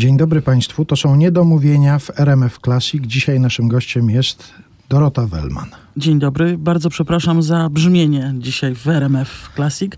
[0.00, 3.02] Dzień dobry Państwu, to są niedomówienia w RMF Classic.
[3.06, 4.54] Dzisiaj naszym gościem jest
[4.88, 5.68] Dorota Wellman.
[5.96, 9.92] Dzień dobry, bardzo przepraszam za brzmienie dzisiaj w RMF Classic,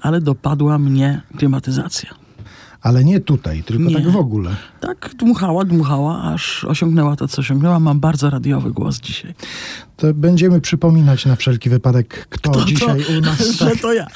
[0.00, 2.25] ale dopadła mnie klimatyzacja.
[2.82, 3.94] Ale nie tutaj, tylko Nie.
[3.94, 4.56] tak w ogóle.
[4.80, 7.80] Tak dmuchała, dmuchała, aż osiągnęła to, co osiągnęła.
[7.80, 9.34] Mam bardzo radiowy głos dzisiaj.
[9.96, 13.50] To będziemy przypominać na wszelki wypadek, kto dzisiaj u nas.
[13.58, 13.80] że Tak.
[13.80, 14.06] to ja.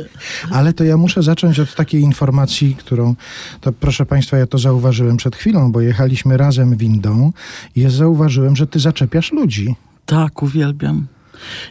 [0.50, 3.14] Ale to ja muszę zacząć od takiej informacji, którą,
[3.60, 7.32] to proszę Państwa, ja to zauważyłem przed chwilą, bo jechaliśmy razem windą
[7.76, 9.76] i ja zauważyłem, że Ty zaczepiasz ludzi.
[10.06, 11.06] Tak, uwielbiam.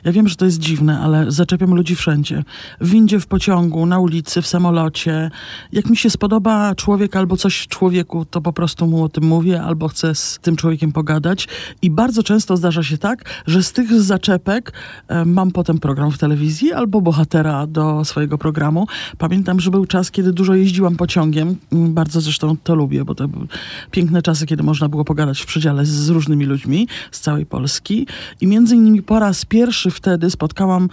[0.04, 2.44] Ja wiem, że to jest dziwne, ale zaczepiam ludzi wszędzie.
[2.82, 5.32] W windzie, w pociągu, na ulicy, w samolocie.
[5.72, 9.24] Jak mi się spodoba człowiek albo coś w człowieku, to po prostu mu o tym
[9.24, 11.48] mówię, albo chcę z tym człowiekiem pogadać.
[11.82, 14.74] I bardzo często zdarza się tak, że z tych zaczepek
[15.08, 18.88] e, mam potem program w telewizji albo bohatera do swojego programu.
[19.18, 21.56] Pamiętam, że był czas, kiedy dużo jeździłam pociągiem.
[21.72, 23.48] Mm, Bardzo zresztą to lubię, bo to były
[23.92, 28.08] piękne czasy, kiedy można było pogadać w przedziale z, z różnymi ludźmi z całej Polski.
[28.42, 29.61] I między innymi po raz pierwszy
[29.92, 30.90] wtedy spotkałam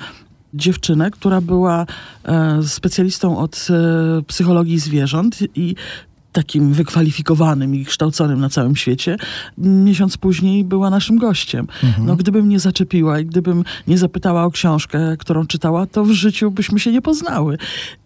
[0.54, 1.86] dziewczynę, która była
[2.24, 5.74] e, specjalistą od e, psychologii zwierząt i
[6.32, 9.16] takim wykwalifikowanym i kształconym na całym świecie,
[9.58, 11.66] miesiąc później była naszym gościem.
[12.06, 16.50] No, gdybym nie zaczepiła i gdybym nie zapytała o książkę, którą czytała, to w życiu
[16.50, 17.58] byśmy się nie poznały.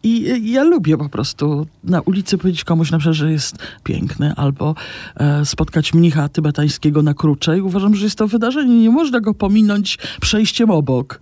[0.02, 4.34] I e, ja lubię po prostu na ulicy powiedzieć komuś na przykład, że jest piękny,
[4.36, 4.74] albo
[5.16, 8.80] e, spotkać mnicha tybetańskiego na krucze i uważam, że jest to wydarzenie.
[8.82, 11.20] Nie można go pominąć przejściem obok.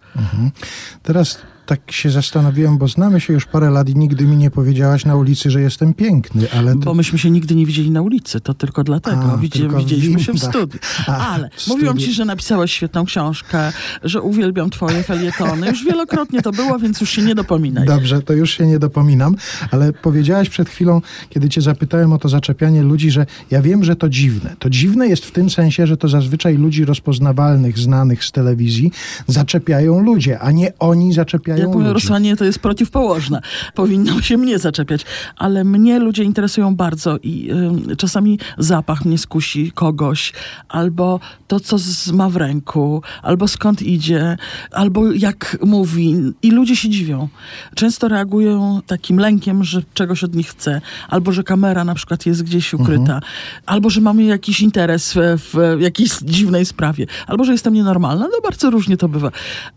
[1.02, 1.38] Teraz
[1.70, 5.16] tak się zastanowiłem, bo znamy się już parę lat i nigdy mi nie powiedziałaś na
[5.16, 6.76] ulicy, że jestem piękny, ale.
[6.76, 9.22] Bo myśmy się nigdy nie widzieli na ulicy, to tylko dlatego.
[9.22, 10.80] A, tylko w widzieliśmy się w studiu.
[11.06, 12.06] A, Ale w mówiłam studiu.
[12.06, 15.66] ci, że napisałeś świetną książkę, że uwielbiam twoje felietony.
[15.66, 17.86] Już wielokrotnie to było, więc już się nie dopominaj.
[17.86, 19.36] Dobrze, to już się nie dopominam,
[19.70, 23.96] ale powiedziałaś przed chwilą, kiedy cię zapytałem o to zaczepianie ludzi, że ja wiem, że
[23.96, 24.56] to dziwne.
[24.58, 28.90] To dziwne jest w tym sensie, że to zazwyczaj ludzi rozpoznawalnych, znanych z telewizji
[29.26, 32.36] zaczepiają ludzie, a nie oni zaczepiają Jak mówią ludzi.
[32.38, 33.40] To jest przeciwpołożna.
[33.74, 35.04] Powinno się mnie zaczepiać.
[35.36, 40.32] Ale mnie ludzie interesują bardzo i ym, czasami zapach mnie skusi kogoś,
[40.68, 44.36] albo to, co z, ma w ręku, albo skąd idzie,
[44.72, 46.16] albo jak mówi.
[46.42, 47.28] I ludzie się dziwią.
[47.74, 52.42] Często reagują takim lękiem, że czegoś od nich chce, albo że kamera na przykład jest
[52.42, 53.20] gdzieś ukryta,
[53.66, 55.40] albo że mamy jakiś interes w,
[55.76, 58.24] w jakiejś dziwnej sprawie, albo że jestem nienormalna.
[58.24, 59.30] No bardzo różnie to bywa.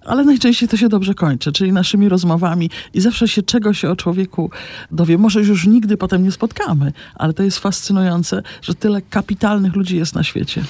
[0.05, 4.49] Ale najczęściej to się dobrze kończy, czyli naszymi rozmowami i zawsze się czegoś o człowieku
[4.91, 5.17] dowie.
[5.17, 10.15] Może już nigdy potem nie spotkamy, ale to jest fascynujące, że tyle kapitalnych ludzi jest
[10.15, 10.63] na świecie.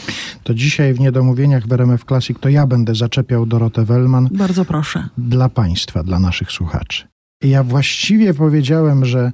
[0.43, 5.07] To dzisiaj w Niedomówieniach w RMF Classic to ja będę zaczepiał Dorotę Wellman Bardzo proszę.
[5.17, 7.07] dla Państwa, dla naszych słuchaczy.
[7.43, 9.31] Ja właściwie powiedziałem, że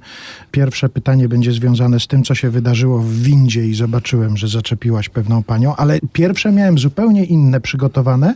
[0.50, 5.08] pierwsze pytanie będzie związane z tym, co się wydarzyło w windzie i zobaczyłem, że zaczepiłaś
[5.08, 8.34] pewną panią, ale pierwsze miałem zupełnie inne przygotowane,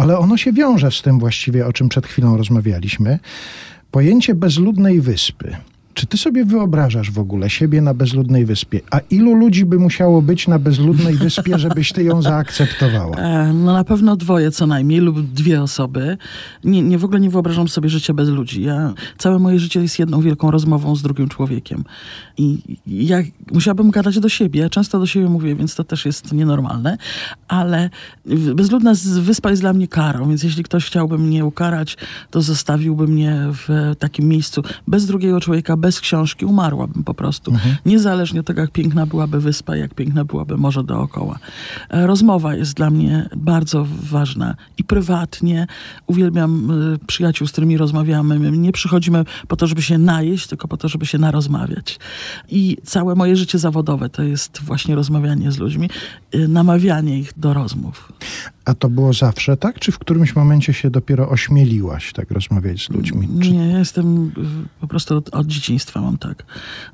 [0.00, 3.18] ale ono się wiąże z tym właściwie, o czym przed chwilą rozmawialiśmy.
[3.90, 5.56] Pojęcie bezludnej wyspy.
[6.00, 8.80] Czy ty sobie wyobrażasz w ogóle siebie na bezludnej wyspie?
[8.90, 13.16] A ilu ludzi by musiało być na bezludnej wyspie, żebyś ty ją zaakceptowała?
[13.16, 16.16] E, No na pewno dwoje co najmniej lub dwie osoby.
[16.64, 18.62] Nie, nie w ogóle nie wyobrażam sobie życia bez ludzi.
[18.62, 21.84] Ja, całe moje życie jest jedną wielką rozmową z drugim człowiekiem.
[22.36, 23.18] I ja
[23.52, 24.60] musiałabym gadać do siebie.
[24.60, 26.96] Ja często do siebie mówię, więc to też jest nienormalne.
[27.48, 27.90] Ale
[28.54, 31.96] bezludna wyspa jest dla mnie karą, więc jeśli ktoś chciałby mnie ukarać,
[32.30, 36.44] to zostawiłby mnie w takim miejscu bez drugiego człowieka, bez książki.
[36.44, 37.52] Umarłabym po prostu.
[37.86, 41.38] Niezależnie od tego, jak piękna byłaby wyspa, jak piękna byłaby morze dookoła.
[41.88, 45.66] E, Rozmowa jest dla mnie bardzo ważna i prywatnie.
[46.06, 48.38] Uwielbiam y, przyjaciół, z którymi rozmawiamy.
[48.38, 51.98] My nie przychodzimy po to, żeby się najeść, tylko po to, żeby się narozmawiać.
[52.48, 55.90] I całe moje życie zawodowe to jest właśnie rozmawianie z ludźmi,
[56.34, 58.12] y, namawianie ich do rozmów.
[58.64, 59.78] A to było zawsze tak?
[59.78, 63.28] Czy w którymś momencie się dopiero ośmieliłaś tak rozmawiać z ludźmi?
[63.42, 63.52] Czy...
[63.52, 64.30] Nie, ja jestem y,
[64.80, 66.44] po prostu od, od dzieciństwa mam tak.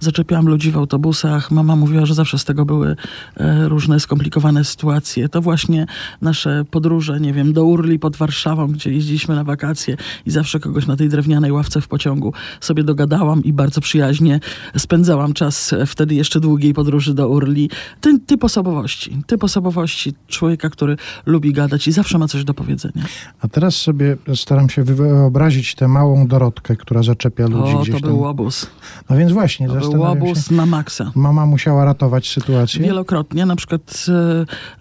[0.01, 1.51] Zaczepiałam ludzi w autobusach.
[1.51, 2.97] Mama mówiła, że zawsze z tego były
[3.37, 5.29] e, różne skomplikowane sytuacje.
[5.29, 5.87] To właśnie
[6.23, 9.97] nasze podróże, nie wiem, do Urli pod Warszawą, gdzie jeździliśmy na wakacje
[10.27, 14.41] i zawsze kogoś na tej drewnianej ławce w pociągu sobie dogadałam i bardzo przyjaźnie
[14.77, 17.71] spędzałam czas e, wtedy jeszcze długiej podróży do Urli.
[18.01, 20.97] Ten typ osobowości, typ osobowości człowieka, który
[21.27, 23.05] lubi gadać i zawsze ma coś do powiedzenia.
[23.41, 28.01] A teraz sobie staram się wyobrazić tę małą Dorotkę, która zaczepia ludzi O, gdzieś to
[28.01, 28.27] tam był obóz.
[28.27, 28.67] łobuz.
[29.11, 30.55] No więc właśnie, To był łobuz się.
[30.55, 31.13] na maksa.
[31.15, 32.81] Mama musiała ratować sytuację.
[32.81, 34.07] Wielokrotnie, na przykład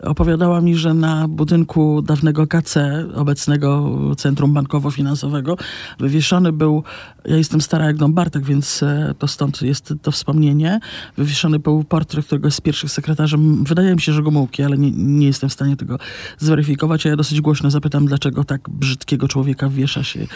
[0.02, 2.76] e, opowiadała mi, że na budynku dawnego KC,
[3.16, 5.56] obecnego Centrum Bankowo-Finansowego,
[6.00, 6.84] wywieszony był,
[7.26, 10.80] ja jestem stara jak Dom Bartek, więc e, to stąd jest to wspomnienie,
[11.18, 15.28] wywieszony był portret któregoś z pierwszych sekretarzy, wydaje mi się, że Gomułki, ale nie, nie
[15.28, 15.98] jestem w stanie tego
[16.38, 16.65] zweryfikować,
[17.06, 20.28] a ja dosyć głośno zapytam, dlaczego tak brzydkiego człowieka wiesza się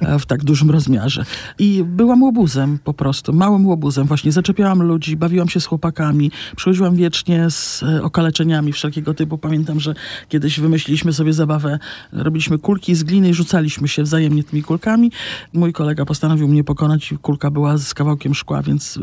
[0.00, 1.24] e, w tak dużym rozmiarze.
[1.58, 4.06] I byłam łobuzem po prostu, małym łobuzem.
[4.06, 9.38] Właśnie zaczepiałam ludzi, bawiłam się z chłopakami, przychodziłam wiecznie z e, okaleczeniami wszelkiego typu.
[9.38, 9.94] Pamiętam, że
[10.28, 11.78] kiedyś wymyśliliśmy sobie zabawę,
[12.12, 15.12] robiliśmy kulki z gliny i rzucaliśmy się wzajemnie tymi kulkami.
[15.52, 18.98] Mój kolega postanowił mnie pokonać i kulka była z kawałkiem szkła, więc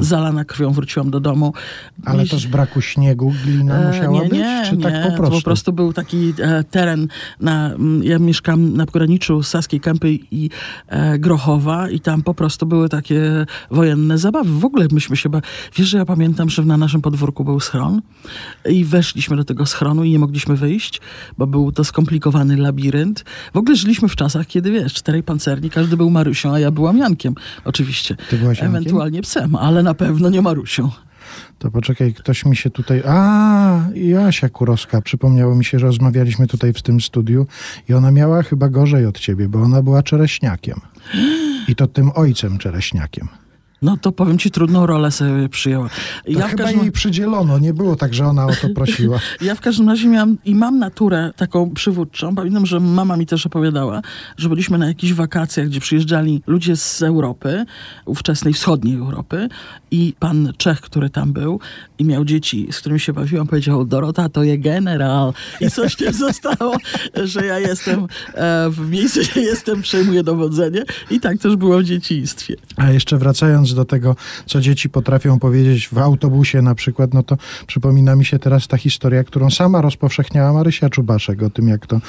[0.00, 1.52] e, zalana krwią wróciłam do domu.
[2.04, 4.38] Ale to z braku śniegu glina musiała nie, być?
[4.38, 5.36] nie, czy nie, tak po prostu?
[5.36, 7.08] po prostu był taki e, teren,
[7.40, 10.50] na, m, ja mieszkam na pograniczu Saskiej Kępy i
[10.88, 14.50] e, Grochowa i tam po prostu były takie wojenne zabawy.
[14.50, 15.40] W ogóle myśmy się, ba...
[15.76, 18.02] wiesz, że ja pamiętam, że na naszym podwórku był schron
[18.70, 21.00] i weszliśmy do tego schronu i nie mogliśmy wyjść,
[21.38, 23.24] bo był to skomplikowany labirynt.
[23.54, 26.98] W ogóle żyliśmy w czasach, kiedy wiesz, czterej pancerni, każdy był Marysią, a ja byłam
[26.98, 27.34] Jankiem,
[27.64, 28.16] oczywiście.
[28.30, 28.76] Ty byłaś Jankiem?
[28.76, 30.90] Ewentualnie psem, ale na pewno nie Marusią.
[31.58, 33.02] To poczekaj, ktoś mi się tutaj...
[33.06, 35.00] A, Jasia Kurowska.
[35.00, 37.46] Przypomniało mi się, że rozmawialiśmy tutaj w tym studiu
[37.88, 40.80] i ona miała chyba gorzej od ciebie, bo ona była czereśniakiem.
[41.68, 43.28] I to tym ojcem czereśniakiem.
[43.84, 45.90] No to powiem ci, trudną rolę sobie przyjęła.
[46.28, 47.58] Ja chyba każdym, jej przydzielono.
[47.58, 49.18] Nie było tak, że ona o to prosiła.
[49.40, 52.34] ja w każdym razie miałam i mam naturę taką przywódczą.
[52.34, 54.02] Pamiętam, że mama mi też opowiadała,
[54.36, 57.64] że byliśmy na jakichś wakacjach, gdzie przyjeżdżali ludzie z Europy,
[58.04, 59.48] ówczesnej wschodniej Europy
[59.90, 61.60] i pan Czech, który tam był
[61.98, 65.32] i miał dzieci, z którymi się bawiłam, powiedział, Dorota to je general.
[65.60, 66.76] I coś nie zostało,
[67.24, 70.84] że ja jestem e, w miejscu, gdzie jestem, przejmuję dowodzenie.
[71.10, 72.56] I tak też było w dzieciństwie.
[72.76, 74.16] A jeszcze wracając do tego,
[74.46, 77.36] co dzieci potrafią powiedzieć w autobusie na przykład, no to
[77.66, 82.00] przypomina mi się teraz ta historia, którą sama rozpowszechniała Marysia Czubaszek, o tym jak to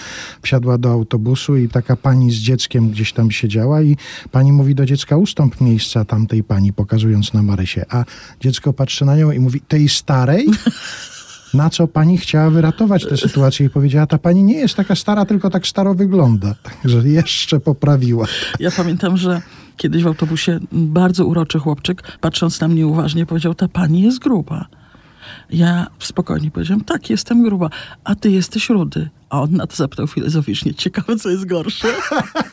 [0.41, 3.97] wsiadła do autobusu i taka pani z dzieckiem gdzieś tam siedziała i
[4.31, 8.03] pani mówi do dziecka, ustąp miejsca tamtej pani, pokazując na Marysię, a
[8.39, 10.47] dziecko patrzy na nią i mówi, tej starej?
[11.53, 15.25] Na co pani chciała wyratować tę sytuację i powiedziała, ta pani nie jest taka stara,
[15.25, 16.55] tylko tak staro wygląda.
[16.63, 18.25] Także jeszcze poprawiła.
[18.59, 19.41] Ja pamiętam, że
[19.77, 24.65] kiedyś w autobusie bardzo uroczy chłopczyk, patrząc na mnie uważnie, powiedział, ta pani jest gruba.
[25.49, 27.69] Ja spokojnie powiedziałem, tak, jestem gruba,
[28.03, 29.09] a ty jesteś rudy.
[29.29, 31.87] A on na to zapytał filozoficznie, ciekawe, co jest gorsze.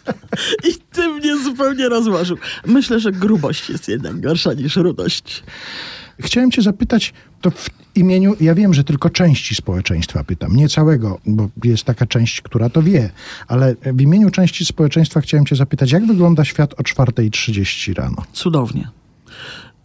[0.69, 2.37] I ty mnie zupełnie rozłożył.
[2.67, 5.43] Myślę, że grubość jest jednak gorsza niż rudość.
[6.23, 11.19] Chciałem cię zapytać, to w imieniu, ja wiem, że tylko części społeczeństwa pytam, nie całego,
[11.27, 13.11] bo jest taka część, która to wie,
[13.49, 18.17] ale w imieniu części społeczeństwa chciałem cię zapytać, jak wygląda świat o 4.30 rano?
[18.33, 18.89] Cudownie.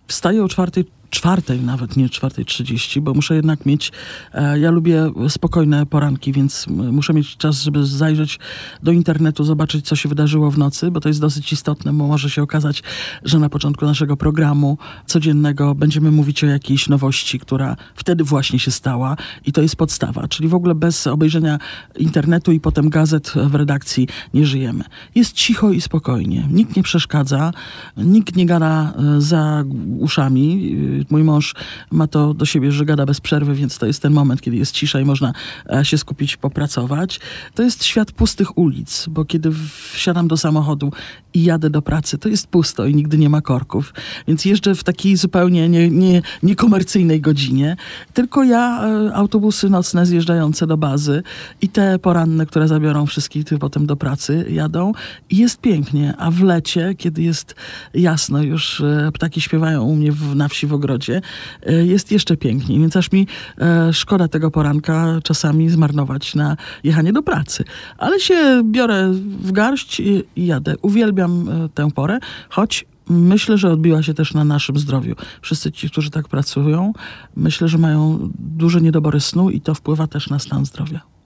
[0.08, 3.92] Wstaję o czwartej, czwartej nawet, nie czwartej trzydzieści, bo muszę jednak mieć,
[4.34, 8.40] e, ja lubię spokojne poranki, więc muszę mieć czas, żeby zajrzeć
[8.84, 12.30] do internetu, zobaczyć, co się wydarzyło w nocy, bo to jest dosyć istotne, bo może
[12.30, 12.84] się okazać,
[13.24, 18.72] że na początku naszego programu codziennego będziemy mówić o jakiejś nowości, która wtedy właśnie się
[18.72, 21.60] stała i to jest podstawa, czyli w ogóle bez obejrzenia
[21.98, 24.84] internetu i potem gazet w redakcji nie żyjemy.
[25.16, 27.52] Jest cicho i spokojnie, nikt nie przeszkadza,
[27.98, 29.64] nikt nie gada e, za
[30.00, 30.78] uszami.
[31.10, 31.56] Mój mąż
[31.92, 34.72] ma to do siebie, że gada bez przerwy, więc to jest ten moment, kiedy jest
[34.72, 35.34] cisza i można
[35.70, 37.20] e, się skupić, popracować.
[37.56, 39.52] To jest świat pustych ulic, bo kiedy
[39.94, 40.92] wsiadam do samochodu
[41.34, 43.94] i jadę do pracy, to jest pusto i nigdy nie ma korków.
[44.28, 47.76] Więc jeżdżę w takiej zupełnie nie, nie, niekomercyjnej godzinie.
[48.14, 51.24] Tylko ja, e, autobusy nocne zjeżdżające do bazy
[51.62, 54.92] i te poranne, które zabiorą wszystkich potem do pracy, jadą
[55.30, 56.14] i jest pięknie.
[56.18, 57.56] A w lecie, kiedy jest
[57.94, 61.22] jasno, już e, ptaki śpiewają u mnie w, na wsi w ogrodzie,
[61.66, 62.80] e, jest jeszcze piękniej.
[62.80, 63.28] Więc aż mi
[63.58, 67.64] e, szkoda tego poranka czasami zmarnować na jechanie do pracy.
[67.98, 70.76] Ale się biorę w garść i, i jadę.
[70.82, 75.16] Uwielbiam e, tę porę, choć Myślę, że odbiła się też na naszym zdrowiu.
[75.42, 76.94] Wszyscy ci, którzy tak pracują,
[77.36, 81.17] myślę, że mają duże niedobory snu i to wpływa też na stan zdrowia.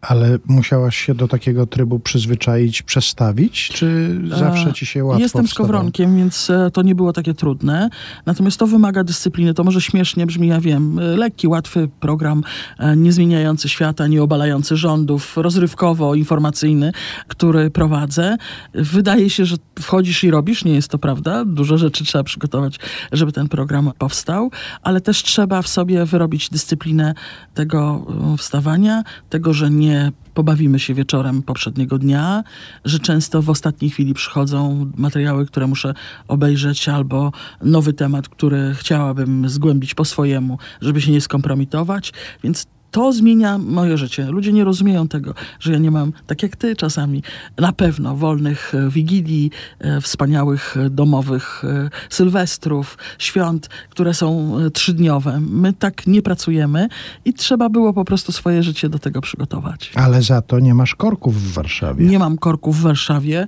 [0.00, 5.68] Ale musiałaś się do takiego trybu przyzwyczaić, przestawić, czy zawsze ci się łatwo Jestem wstawało?
[5.68, 7.90] skowronkiem, więc e, to nie było takie trudne.
[8.26, 9.54] Natomiast to wymaga dyscypliny.
[9.54, 10.98] To może śmiesznie brzmi, ja wiem.
[10.98, 12.42] E, Lekki, łatwy program,
[12.78, 16.92] e, nie zmieniający świata, nie obalający rządów, rozrywkowo-informacyjny,
[17.28, 18.36] który prowadzę.
[18.74, 20.64] Wydaje się, że wchodzisz i robisz.
[20.64, 21.44] Nie jest to prawda.
[21.44, 22.78] Dużo rzeczy trzeba przygotować,
[23.12, 24.50] żeby ten program powstał,
[24.82, 27.14] ale też trzeba w sobie wyrobić dyscyplinę
[27.54, 29.89] tego e, wstawania, tego, że nie
[30.34, 32.44] pobawimy się wieczorem poprzedniego dnia,
[32.84, 35.94] że często w ostatniej chwili przychodzą materiały, które muszę
[36.28, 37.32] obejrzeć, albo
[37.62, 42.12] nowy temat, który chciałabym zgłębić po swojemu, żeby się nie skompromitować.
[42.44, 44.24] Więc to zmienia moje życie.
[44.24, 47.22] Ludzie nie rozumieją tego, że ja nie mam, tak jak ty czasami,
[47.58, 51.62] na pewno wolnych e, wigilii, e, wspaniałych e, domowych
[52.10, 55.40] sylwestrów, świąt, które są trzydniowe.
[55.40, 56.88] My tak nie pracujemy
[57.24, 59.92] i trzeba było po prostu swoje życie do tego przygotować.
[59.94, 62.06] Ale za to nie masz korków w Warszawie.
[62.06, 63.46] Nie mam korków w Warszawie.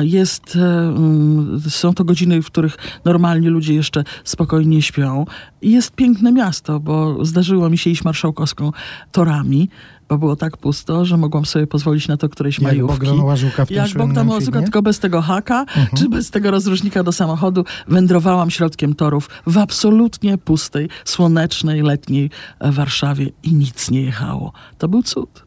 [0.00, 5.24] Jest, mm, są to godziny, w których normalnie ludzie jeszcze spokojnie śpią.
[5.62, 8.72] Jest piękne miasto, bo zdarzyło mi się iść marszałkowską
[9.12, 9.68] torami,
[10.08, 13.06] bo było tak pusto, że mogłam sobie pozwolić na to którejś Jak majówki.
[13.06, 14.30] Bogdan Łazuka w Jak Bogdan
[14.62, 15.66] tylko bez tego haka,
[15.96, 23.30] czy bez tego rozróżnika do samochodu, wędrowałam środkiem torów w absolutnie pustej, słonecznej, letniej Warszawie
[23.42, 24.52] i nic nie jechało.
[24.78, 25.44] To był cud.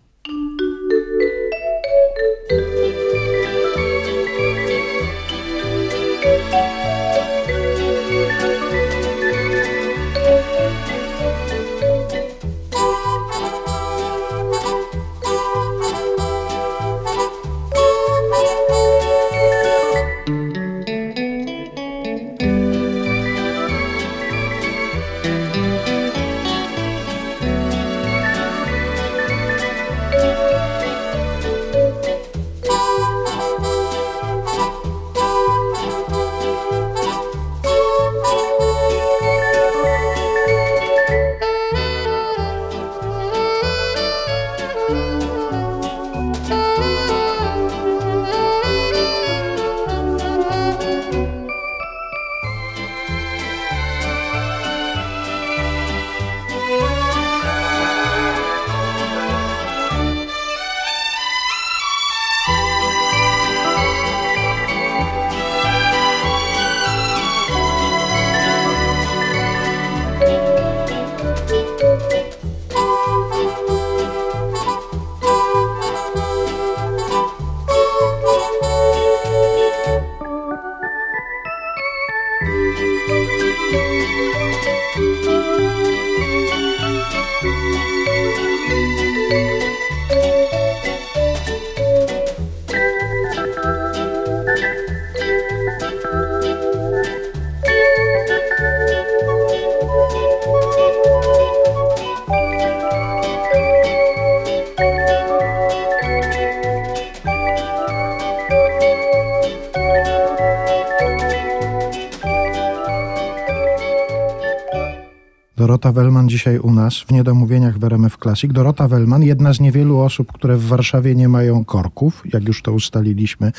[115.57, 118.53] Dorota Wellman dzisiaj u nas w Niedomówieniach w RMF Classic.
[118.53, 122.71] Dorota Wellman, jedna z niewielu osób, które w Warszawie nie mają korków, jak już to
[122.71, 123.51] ustaliliśmy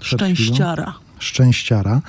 [0.00, 0.56] przed chwilą.
[1.18, 2.00] Szczęściara.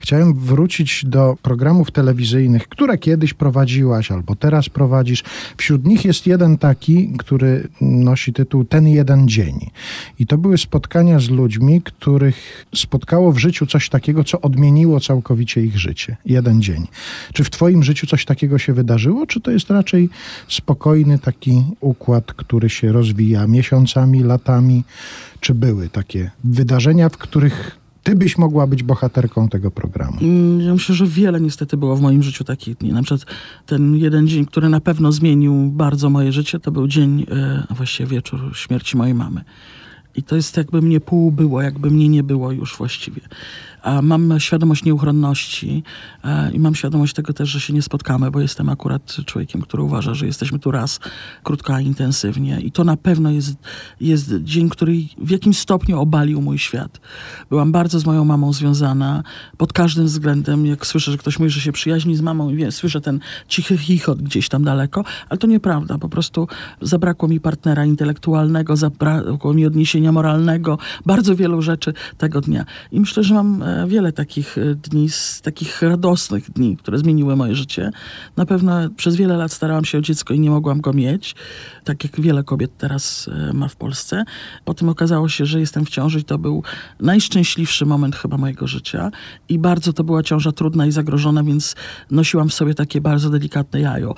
[0.00, 5.22] Chciałem wrócić do programów telewizyjnych, które kiedyś prowadziłaś albo teraz prowadzisz.
[5.56, 9.70] Wśród nich jest jeden taki, który nosi tytuł Ten jeden dzień.
[10.18, 15.62] I to były spotkania z ludźmi, których spotkało w życiu coś takiego, co odmieniło całkowicie
[15.62, 16.16] ich życie.
[16.26, 16.86] Jeden dzień.
[17.32, 20.08] Czy w Twoim życiu coś takiego się wydarzyło, czy to jest raczej
[20.48, 24.84] spokojny taki układ, który się rozwija miesiącami, latami?
[25.40, 30.18] Czy były takie wydarzenia, w których ty byś mogła być bohaterką tego programu.
[30.20, 32.92] Mm, Ja myślę, że wiele niestety było w moim życiu takich dni.
[32.92, 33.26] Na przykład
[33.66, 37.74] ten jeden dzień, który na pewno zmienił bardzo moje życie, to był dzień, e, a
[37.74, 39.44] właściwie wieczór śmierci mojej mamy.
[40.16, 43.20] I to jest jakby mnie pół było, jakby mnie nie było już właściwie.
[44.02, 45.82] Mam świadomość nieuchronności
[46.24, 49.82] e, i mam świadomość tego też, że się nie spotkamy, bo jestem akurat człowiekiem, który
[49.82, 51.00] uważa, że jesteśmy tu raz,
[51.42, 52.60] krótko, a intensywnie.
[52.60, 53.56] I to na pewno jest,
[54.00, 57.00] jest dzień, który w jakimś stopniu obalił mój świat.
[57.50, 59.22] Byłam bardzo z moją mamą związana
[59.56, 60.66] pod każdym względem.
[60.66, 64.22] Jak słyszę, że ktoś mówi, że się przyjaźni z mamą i słyszę ten cichy chichot
[64.22, 65.98] gdzieś tam daleko, ale to nieprawda.
[65.98, 66.48] Po prostu
[66.80, 72.64] zabrakło mi partnera intelektualnego, zabrakło mi odniesienia moralnego, bardzo wielu rzeczy tego dnia.
[72.92, 77.36] I myślę, że mam e, wiele takich e, dni, z takich radosnych dni, które zmieniły
[77.36, 77.90] moje życie.
[78.36, 81.34] Na pewno przez wiele lat starałam się o dziecko i nie mogłam go mieć,
[81.84, 84.24] tak jak wiele kobiet teraz e, ma w Polsce.
[84.64, 86.62] Potem okazało się, że jestem w ciąży i to był
[87.00, 89.10] najszczęśliwszy moment chyba mojego życia.
[89.48, 91.76] I bardzo to była ciąża trudna i zagrożona, więc
[92.10, 94.14] nosiłam w sobie takie bardzo delikatne jajo,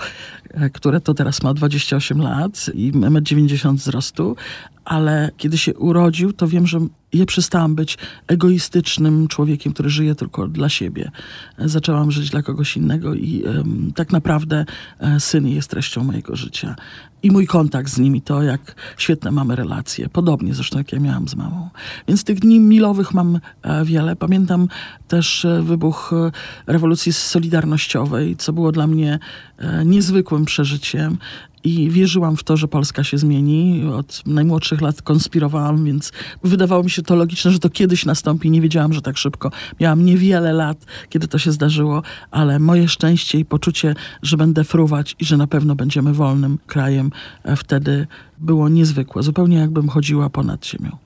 [0.51, 4.37] e, które to teraz ma 28 lat i 1,90 m wzrostu.
[4.85, 6.81] Ale kiedy się urodził, to wiem, że
[7.13, 11.11] ja przestałam być egoistycznym człowiekiem, który żyje tylko dla siebie.
[11.59, 14.65] Zaczęłam żyć dla kogoś innego i em, tak naprawdę
[15.01, 16.77] e, syn jest treścią mojego życia.
[17.23, 20.09] I mój kontakt z nimi, to jak świetne mamy relacje.
[20.09, 21.71] Podobnie zresztą jak ja miałam z mamą.
[22.09, 24.17] Więc tych dni milowych mam e, wiele.
[24.17, 24.69] Pamiętam
[25.09, 26.31] też e, wybuch e,
[26.73, 29.19] rewolucji solidarnościowej, co było dla mnie
[29.59, 31.19] e, niezwykłym przeżyciem.
[31.67, 33.85] I wierzyłam w to, że Polska się zmieni.
[33.95, 36.13] Od najmłodszych lat konspirowałam, więc
[36.45, 38.51] wydawało mi się to logiczne, że to kiedyś nastąpi.
[38.51, 39.51] Nie wiedziałam, że tak szybko.
[39.81, 45.17] Miałam niewiele lat, kiedy to się zdarzyło, ale moje szczęście i poczucie, że będę fruwać
[45.21, 47.11] i że na pewno będziemy wolnym krajem,
[47.45, 48.07] e, wtedy
[48.39, 49.23] było niezwykłe.
[49.23, 50.97] Zupełnie jakbym chodziła ponad ziemią.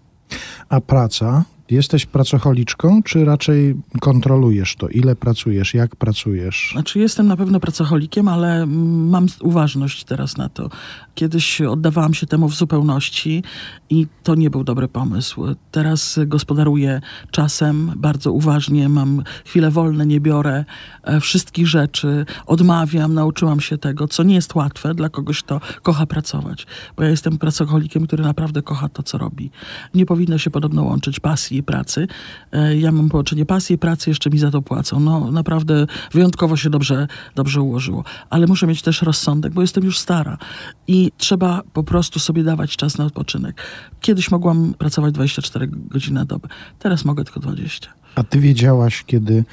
[0.68, 1.44] A praca?
[1.70, 4.88] Jesteś pracocholiczką, czy raczej kontrolujesz to?
[4.88, 6.70] Ile pracujesz, jak pracujesz?
[6.72, 10.70] Znaczy, jestem na pewno pracocholikiem, ale mam uważność teraz na to.
[11.14, 13.42] Kiedyś oddawałam się temu w zupełności
[13.90, 15.44] i to nie był dobry pomysł.
[15.70, 17.00] Teraz gospodaruję
[17.30, 20.64] czasem bardzo uważnie, mam chwile wolne, nie biorę
[21.02, 26.06] e, wszystkich rzeczy, odmawiam, nauczyłam się tego, co nie jest łatwe dla kogoś, kto kocha
[26.06, 26.66] pracować.
[26.96, 29.50] Bo ja jestem pracocholikiem, który naprawdę kocha to, co robi.
[29.94, 32.06] Nie powinno się podobno łączyć pasji i pracy.
[32.52, 35.00] E, Ja mam połączenie pasji i pracy, jeszcze mi za to płacą.
[35.00, 38.04] No naprawdę wyjątkowo się dobrze, dobrze ułożyło.
[38.30, 40.38] Ale muszę mieć też rozsądek, bo jestem już stara
[40.86, 43.62] i trzeba po prostu sobie dawać czas na odpoczynek.
[44.00, 46.48] Kiedyś mogłam pracować 24 godziny na dobę,
[46.78, 47.90] teraz mogę tylko 20.
[48.14, 49.44] A ty wiedziałaś, kiedy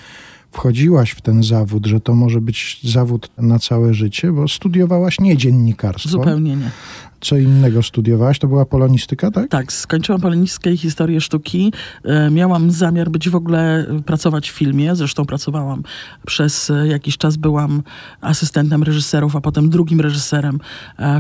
[0.51, 5.37] wchodziłaś w ten zawód, że to może być zawód na całe życie, bo studiowałaś nie
[5.37, 6.09] dziennikarstwo.
[6.09, 6.71] Zupełnie nie.
[7.21, 8.39] Co innego studiowałaś?
[8.39, 9.49] To była polonistyka, tak?
[9.49, 11.73] Tak, skończyłam polonistkę i historię sztuki.
[12.03, 14.95] E, Miałam zamiar być w ogóle, e, pracować w filmie.
[14.95, 15.83] Zresztą pracowałam
[16.25, 17.83] przez e, jakiś czas, byłam
[18.21, 20.59] asystentem reżyserów, a potem drugim reżyserem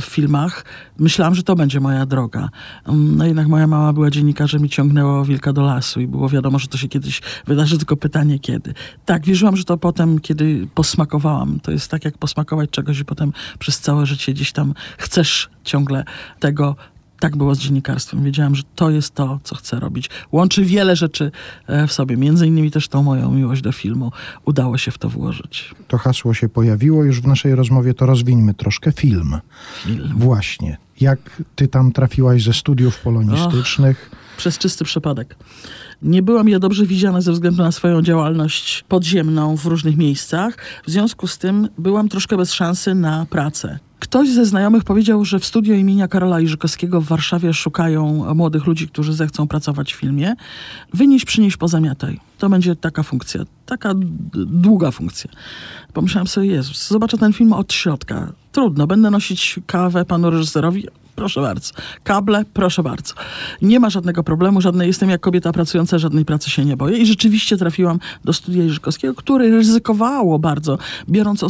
[0.01, 0.65] w filmach.
[0.99, 2.49] Myślałam, że to będzie moja droga.
[2.87, 6.59] Mm, No jednak moja mama była dziennikarzem i ciągnęła wilka do lasu i było wiadomo,
[6.59, 8.73] że to się kiedyś wydarzy, tylko pytanie kiedy.
[9.05, 11.59] Tak, wierzyłam, że to potem, kiedy posmakowałam.
[11.59, 15.49] To jest tak, jak posmakować czegoś i potem przez całe życie gdzieś tam chcesz
[15.87, 16.03] ciągle
[16.39, 16.75] tego.
[17.19, 18.23] Tak było z dziennikarstwem.
[18.23, 20.09] Wiedziałam, że to jest to, co chcę robić.
[20.31, 21.31] Łączy wiele rzeczy
[21.67, 24.11] e, w sobie, między innymi też tą moją miłość do filmu.
[24.45, 25.75] Udało się w to włożyć.
[25.87, 29.37] To hasło się pojawiło już w naszej rozmowie, to rozwińmy troszkę film.
[29.83, 30.13] Film.
[30.17, 30.77] Właśnie.
[31.01, 34.11] Jak ty tam trafiłaś ze studiów polonistycznych?
[34.37, 35.35] Przez czysty przypadek.
[36.01, 40.57] Nie byłam ja dobrze widziana ze względu na swoją działalność podziemną w różnych miejscach.
[40.85, 43.79] W związku z tym byłam troszkę bez szansy na pracę.
[43.99, 48.87] Ktoś ze znajomych powiedział, że w studio imienia Karola Iżykowskiego w Warszawie szukają młodych ludzi,
[48.87, 50.35] którzy zechcą pracować w filmie.
[50.93, 52.19] Wynieś, przynieś, pozamiataj.
[52.37, 53.93] To będzie taka funkcja, taka
[54.33, 55.31] długa funkcja.
[55.93, 58.33] Pomyślałam sobie, Jezus, zobaczę ten film od środka.
[58.51, 60.87] Trudno, będę nosić kawę panu reżyserowi.
[61.15, 61.73] Proszę bardzo.
[62.03, 63.13] Kable, proszę bardzo.
[63.61, 66.97] Nie ma żadnego problemu, żadnej, jestem jak kobieta pracująca, żadnej pracy się nie boję.
[66.97, 70.77] I rzeczywiście trafiłam do studia Jerzykowskiego, które ryzykowało bardzo,
[71.09, 71.45] biorąc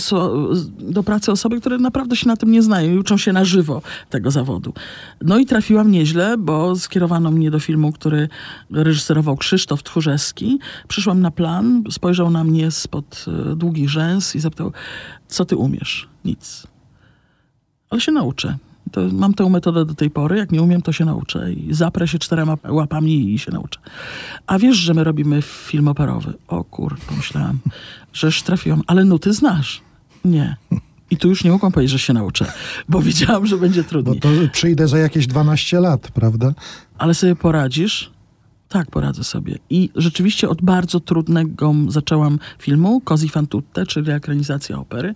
[0.80, 3.82] do pracy osoby, które naprawdę się na tym nie znają i uczą się na żywo
[4.10, 4.73] tego zawodu.
[5.21, 8.30] No i trafiłam nieźle, bo skierowano mnie do filmu, który
[8.71, 10.60] reżyserował Krzysztof Tchórzewski.
[10.88, 14.72] Przyszłam na plan, spojrzał na mnie spod e, długich rzęs i zapytał,
[15.28, 16.08] co ty umiesz?
[16.26, 16.67] Nic.
[17.89, 18.58] Ale się nauczę.
[18.91, 20.38] To mam tę metodę do tej pory.
[20.38, 21.54] Jak nie umiem, to się nauczę.
[21.54, 23.80] I zaprę się czterema łapami i się nauczę.
[24.48, 26.34] A wiesz, że my robimy film operowy.
[26.48, 27.60] O kur, pomyślałam,
[28.13, 28.82] żeż trafiłam.
[28.88, 29.82] Ale nuty znasz.
[30.26, 30.56] Nie.
[31.12, 32.52] I tu już nie mogłam powiedzieć, że się nauczę,
[32.89, 34.20] bo wiedziałam, że będzie Bo trudniej.
[34.20, 36.54] to przyjdę za jakieś 12 lat, prawda?
[36.98, 38.12] Ale sobie poradzisz?
[38.69, 39.58] Tak, poradzę sobie.
[39.69, 45.15] I rzeczywiście od bardzo trudnego zaczęłam filmu, Cosi fan tutte, czyli ekranizacja opery,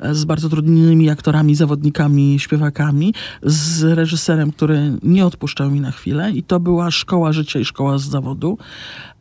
[0.00, 6.32] e, z bardzo trudnymi aktorami, zawodnikami, śpiewakami, z reżyserem, który nie odpuszczał mi na chwilę
[6.32, 8.58] i to była szkoła życia i szkoła z zawodu.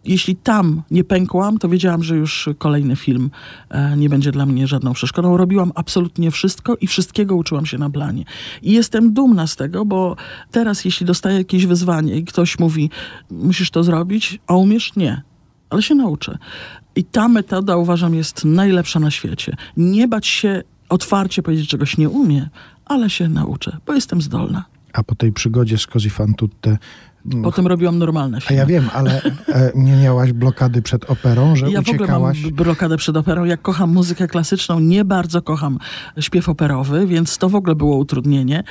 [0.06, 3.30] Jeśli tam nie pękłam, to wiedziałam, że już kolejny film
[3.70, 5.38] e, nie będzie dla mnie żadną przeszkodą.
[5.38, 8.26] Robiłam absolutnie wszystko i wszystkiego uczyłam się na planie.
[8.62, 10.16] I jestem dumna z tego, bo
[10.52, 12.90] teraz, jeśli dostaję jakieś wyzwanie i ktoś mówi,
[13.32, 14.96] musisz to zrobić, a umiesz?
[14.96, 15.22] Nie.
[15.70, 16.38] Ale się nauczę.
[16.96, 19.56] I ta metoda uważam jest najlepsza na świecie.
[19.78, 22.50] Nie bać się otwarcie powiedzieć, czegoś nie umie,
[22.86, 24.66] ale się nauczę, bo jestem zdolna.
[24.94, 26.78] A po tej przygodzie z Cosi fan tutte...
[27.44, 28.60] Potem robiłam normalne A filmy.
[28.60, 32.44] ja wiem, ale e, nie miałaś blokady przed operą, że Ja w ogóle uciekałaś...
[32.44, 33.46] mam blokadę przed operą.
[33.46, 35.80] Jak kocham muzykę klasyczną, nie bardzo kocham
[36.20, 38.64] śpiew operowy, więc to w ogóle było utrudnienie.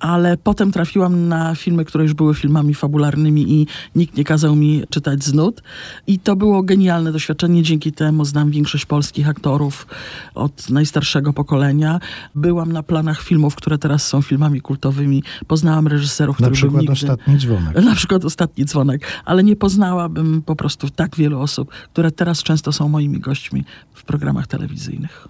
[0.00, 4.82] Ale potem trafiłam na filmy, które już były filmami fabularnymi i nikt nie kazał mi
[4.90, 5.62] czytać z nut.
[6.06, 7.62] I to było genialne doświadczenie.
[7.62, 9.86] Dzięki temu znam większość polskich aktorów
[10.34, 12.00] od najstarszego pokolenia.
[12.34, 15.22] Byłam na planach filmów, które teraz są filmami kultowymi.
[15.46, 16.92] Poznałam reżyserów, Na których bym przykład nigdy...
[16.92, 17.84] Ostatni Dzwonek.
[17.84, 22.72] Na przykład ostatni dzwonek, ale nie poznałabym po prostu tak wielu osób, które teraz często
[22.72, 25.28] są moimi gośćmi w programach telewizyjnych.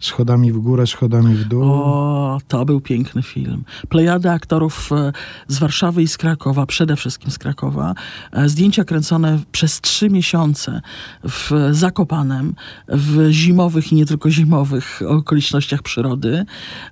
[0.00, 1.62] Schodami w górę, schodami w dół.
[1.64, 3.64] O, to był piękny film.
[3.88, 5.12] Plejada aktorów e,
[5.48, 7.94] z Warszawy i z Krakowa, przede wszystkim z Krakowa.
[8.32, 10.80] E, zdjęcia kręcone przez trzy miesiące
[11.24, 12.54] w Zakopanem,
[12.88, 16.44] w zimowych i nie tylko zimowych okolicznościach przyrody.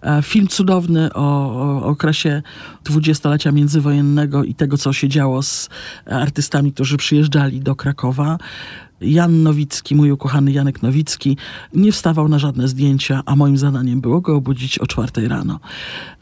[0.02, 2.42] E, film cudowny o, o okresie
[2.84, 5.68] dwudziestolecia międzywojennego i tego, co się działo z
[6.06, 8.38] artystami, którzy przyjeżdżali do Krakowa.
[9.04, 11.36] Jan Nowicki, mój ukochany Janek Nowicki,
[11.74, 15.60] nie wstawał na żadne zdjęcia, a moim zadaniem było go obudzić o czwartej rano.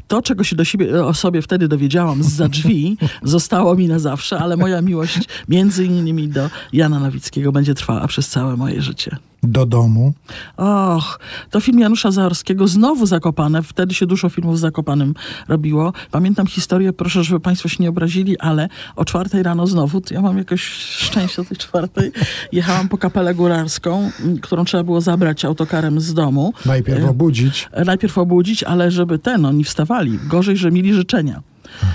[0.08, 3.98] To, czego się do siebie, o sobie wtedy dowiedziałam z za drzwi, zostało mi na
[3.98, 9.16] zawsze, ale moja miłość między innymi do Jana Nowickiego będzie trwała przez całe moje życie
[9.42, 10.12] do domu.
[10.56, 13.62] Och, to film Janusza Zaorskiego, znowu Zakopane.
[13.62, 15.14] Wtedy się dużo filmów z Zakopanym
[15.48, 15.92] robiło.
[16.10, 20.38] Pamiętam historię, proszę, żeby państwo się nie obrazili, ale o czwartej rano znowu, ja mam
[20.38, 22.12] jakoś szczęście o tej czwartej,
[22.52, 24.10] jechałam po kapelę górarską,
[24.42, 26.52] którą trzeba było zabrać autokarem z domu.
[26.66, 27.68] Najpierw obudzić.
[27.72, 30.18] E, najpierw obudzić, ale żeby ten, oni wstawali.
[30.28, 31.42] Gorzej, że mieli życzenia.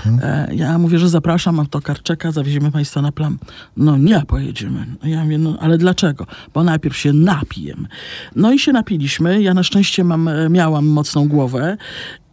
[0.06, 0.56] Mhm.
[0.56, 3.38] Ja mówię, że zapraszam autokarczeka, zawieziemy państwa na plan.
[3.76, 4.86] No nie pojedziemy.
[5.04, 6.26] Ja mówię, no ale dlaczego?
[6.54, 7.88] Bo najpierw się napijemy.
[8.36, 9.42] No i się napiliśmy.
[9.42, 11.76] Ja na szczęście mam, e, miałam mocną głowę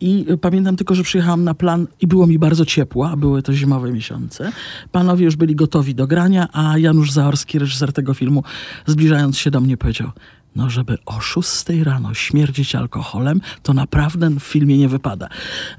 [0.01, 3.53] i pamiętam tylko, że przyjechałam na plan i było mi bardzo ciepło, a były to
[3.53, 4.51] zimowe miesiące.
[4.91, 8.43] Panowie już byli gotowi do grania, a Janusz Zaorski, reżyser tego filmu,
[8.85, 10.11] zbliżając się do mnie powiedział,
[10.55, 15.29] no żeby o 6 rano śmierdzić alkoholem, to naprawdę w filmie nie wypada.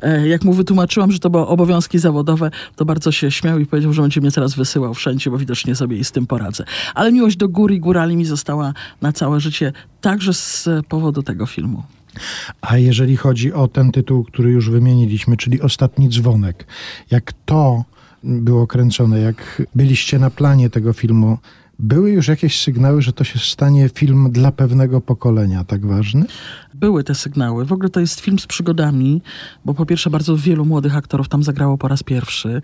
[0.02, 3.92] E, jak mu wytłumaczyłam, że to były obowiązki zawodowe, to bardzo się śmiał i powiedział,
[3.92, 6.64] że będzie mnie teraz wysyłał wszędzie, bo widocznie sobie i z tym poradzę.
[6.94, 11.46] Ale miłość do góry i górali mi została na całe życie, także z powodu tego
[11.46, 11.82] filmu.
[12.60, 16.66] A jeżeli chodzi o ten tytuł, który już wymieniliśmy, czyli Ostatni Dzwonek,
[17.10, 17.84] jak to
[18.24, 21.38] było kręcone, jak byliście na planie tego filmu,
[21.78, 26.24] były już jakieś sygnały, że to się stanie film dla pewnego pokolenia tak ważny?
[26.80, 27.64] Były te sygnały.
[27.64, 29.22] W ogóle to jest film z przygodami,
[29.64, 32.62] bo po pierwsze bardzo wielu młodych aktorów tam zagrało po raz pierwszy.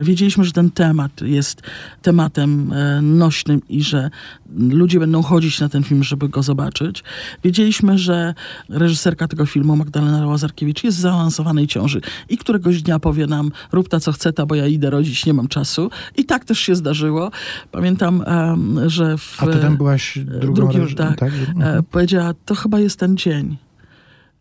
[0.00, 1.62] Wiedzieliśmy, że ten temat jest
[2.02, 4.10] tematem e, nośnym i że
[4.56, 7.04] ludzie będą chodzić na ten film, żeby go zobaczyć.
[7.44, 8.34] Wiedzieliśmy, że
[8.68, 13.88] reżyserka tego filmu, Magdalena Łazarkiewicz, jest w zaawansowanej ciąży i któregoś dnia powie nam, rób
[13.88, 15.90] ta co chce ta, bo ja idę rodzić, nie mam czasu.
[16.16, 17.30] I tak też się zdarzyło.
[17.72, 19.42] Pamiętam, e, że w...
[19.42, 21.32] A ty tam byłaś drugą drugim, tak, tak?
[21.48, 21.84] Mhm.
[21.84, 23.56] Powiedziała, to chyba jest ten dzień.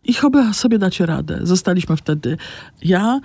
[0.06, 1.40] I chyba sobie dacie radę.
[1.44, 2.38] Zostaliśmy wtedy
[2.82, 3.20] ja,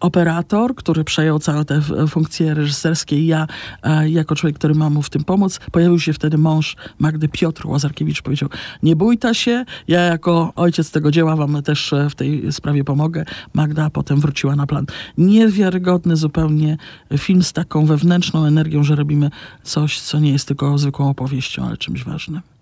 [0.00, 3.46] operator, który przejął całe te funkcje reżyserskie i ja,
[3.82, 7.66] e, jako człowiek, który ma mu w tym pomóc, pojawił się wtedy mąż Magdy Piotr
[7.66, 8.22] Łazarkiewicz.
[8.22, 8.48] Powiedział,
[8.82, 13.24] nie bójta się, ja jako ojciec tego dzieła wam też e, w tej sprawie pomogę.
[13.54, 14.86] Magda potem wróciła na plan.
[15.18, 16.76] Niewiarygodny zupełnie
[17.18, 19.30] film z taką wewnętrzną energią, że robimy
[19.62, 22.55] coś, co nie jest tylko zwykłą opowieścią, ale czymś ważnym.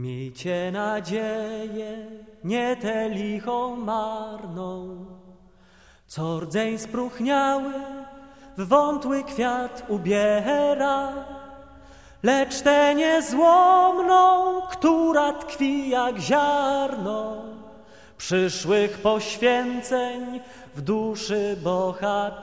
[0.00, 2.06] Miejcie nadzieję,
[2.44, 5.04] nie tę lichą marną,
[6.06, 7.72] co rdzeń spróchniały
[8.58, 11.12] w wątły kwiat ubiera,
[12.22, 17.36] lecz tę niezłomną, która tkwi jak ziarno
[18.16, 20.40] przyszłych poświęceń
[20.74, 22.40] w duszy bohatera.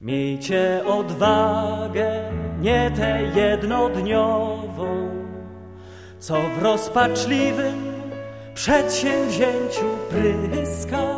[0.00, 5.10] Miejcie odwagę, nie tę jednodniową,
[6.18, 7.92] co w rozpaczliwym
[8.54, 11.16] przedsięwzięciu pryska,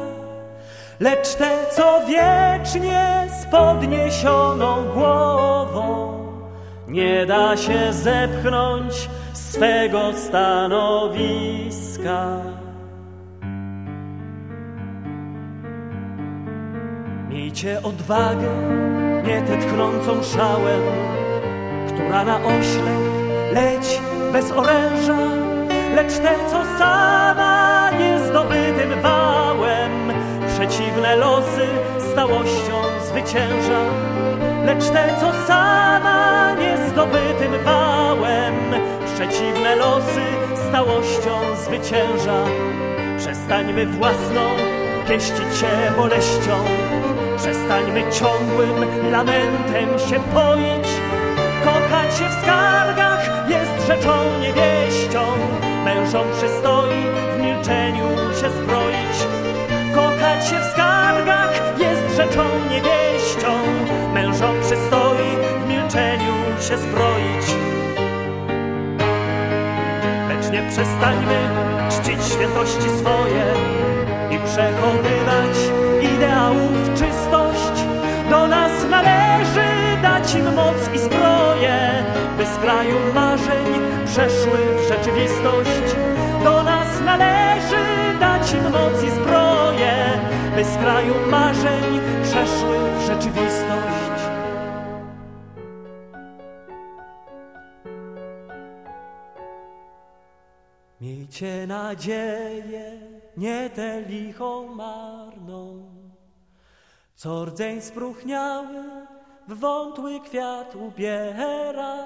[1.00, 6.18] lecz tę, co wiecznie z podniesioną głową
[6.88, 11.40] nie da się zepchnąć swego stanowiska.
[17.50, 18.50] Miejcie odwagę,
[19.26, 20.82] nie tę tchnącą szałem,
[21.88, 23.00] która na oślep
[23.52, 24.00] leci
[24.32, 25.18] bez oręża,
[25.94, 30.12] lecz tę, co sama niezdobytym wałem
[30.48, 31.66] przeciwne losy
[32.12, 33.82] stałością zwycięża.
[34.64, 38.54] Lecz tę, co sama niezdobytym wałem
[39.14, 40.22] przeciwne losy
[40.68, 42.44] stałością zwycięża.
[43.18, 44.40] Przestańmy własną
[45.08, 46.64] pieścić się boleścią,
[47.40, 50.88] przestańmy ciągłym lamentem się poić.
[51.64, 55.22] Kochać się w skargach jest rzeczą niewieścią,
[55.84, 57.02] mężom przystoi
[57.34, 58.08] w milczeniu
[58.40, 59.16] się zbroić.
[59.94, 63.52] Kochać się w skargach jest rzeczą niewieścią,
[64.14, 65.30] mężom przystoi
[65.64, 66.34] w milczeniu
[66.68, 67.46] się zbroić.
[70.52, 71.38] Nie przestańmy
[71.90, 73.54] czcić świętości swoje
[74.30, 75.56] i przechowywać
[76.14, 76.98] ideałów
[78.30, 82.04] czystość dać im moc i zbroję,
[82.38, 83.66] by z kraju marzeń
[84.06, 85.96] przeszły w rzeczywistość.
[86.44, 90.20] Do nas należy dać im moc i zbroję,
[90.56, 94.20] by z kraju marzeń przeszły w rzeczywistość.
[101.00, 103.00] Miejcie nadzieję,
[103.36, 105.90] nie tę lichą marną,
[107.20, 108.84] co rdzeń spróchniały
[109.48, 111.96] w wątły kwiat ubiera,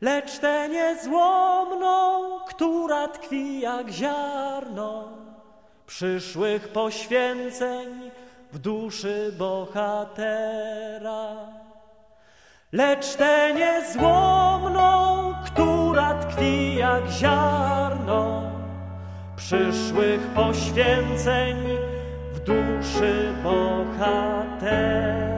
[0.00, 5.08] lecz tę niezłomną, która tkwi jak ziarno
[5.86, 8.10] przyszłych poświęceń
[8.52, 11.36] w duszy bohatera.
[12.72, 18.42] Lecz tę niezłomną, która tkwi jak ziarno
[19.36, 21.83] przyszłych poświęceń
[22.44, 25.33] duszy bohatera.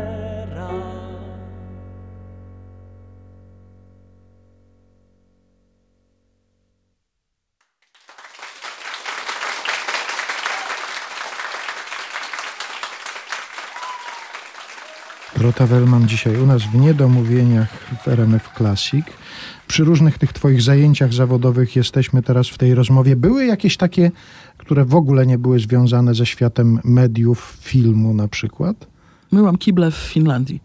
[15.47, 17.69] Dorota Wellman dzisiaj u nas w Niedomówieniach
[18.05, 19.07] w RMF Classic.
[19.67, 23.17] Przy różnych tych twoich zajęciach zawodowych jesteśmy teraz w tej rozmowie.
[23.17, 24.11] Były jakieś takie,
[24.59, 28.87] które w ogóle nie były związane ze światem mediów, filmu na przykład?
[29.33, 30.61] Myłam kible w Finlandii.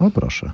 [0.00, 0.52] No proszę.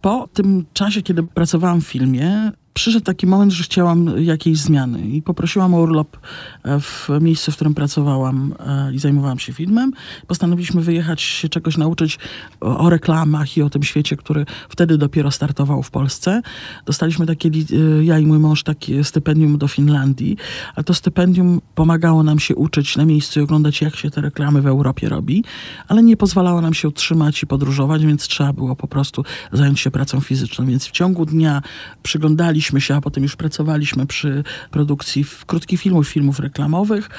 [0.00, 5.22] Po tym czasie, kiedy pracowałam w filmie, przyszedł taki moment, że chciałam jakiejś zmiany i
[5.22, 6.16] poprosiłam o urlop
[6.62, 9.92] e, w miejscu, w którym pracowałam e, i zajmowałam się filmem.
[10.26, 12.18] Postanowiliśmy wyjechać, się czegoś nauczyć
[12.60, 16.42] o, reklamach i o tym świecie, który wtedy dopiero startował w Polsce.
[16.86, 20.36] Dostaliśmy takie, e, ja i mój mąż, takie stypendium do Finlandii,
[20.74, 24.62] a to stypendium pomagało nam się uczyć na miejscu i oglądać, jak się te reklamy
[24.62, 25.44] w Europie robi,
[25.88, 29.90] ale nie pozwalało nam się utrzymać i podróżować, więc trzeba było po prostu zająć się
[29.90, 30.66] pracą fizyczną.
[30.66, 31.62] Więc w ciągu dnia
[32.02, 37.10] przyglądaliśmy się, a potem już pracowaliśmy przy produkcji krótkich filmów, filmów reklamowych,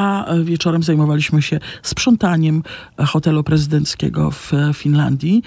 [0.00, 2.62] a e, wieczorem zajmowaliśmy się sprzątaniem
[2.98, 5.42] e, hotelu prezydenckiego w e, Finlandii,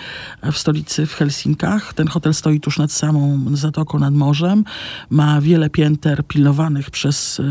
[0.52, 1.94] w stolicy w Helsinkach.
[1.94, 4.64] Ten hotel stoi tuż nad samą zatoką, nad morzem.
[5.10, 7.42] Ma wiele pięter pilnowanych przez,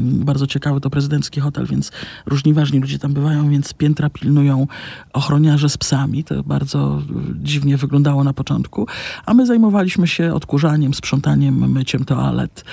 [0.00, 1.92] bardzo ciekawy to prezydencki hotel, więc
[2.26, 4.66] różni ważni ludzie tam bywają, więc piętra pilnują
[5.12, 6.24] ochroniarze z psami.
[6.24, 7.02] To bardzo
[7.34, 8.86] dziwnie wyglądało na początku.
[9.26, 12.64] A my zajmowaliśmy się odkurzaniem, sprzątaniem, myciem toalet,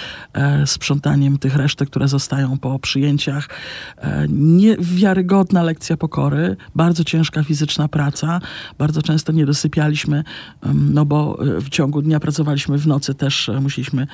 [0.66, 3.50] sprzątaniem tych resztek, które zostają po przyjęciach.
[3.98, 8.42] E, niewiarygodna lekcja pokory, bardzo ciężka fizyczna praca.
[8.78, 10.24] Bardzo często nie dosypialiśmy,
[10.74, 14.08] no bo e, w ciągu dnia pracowaliśmy w nocy, też e, musieliśmy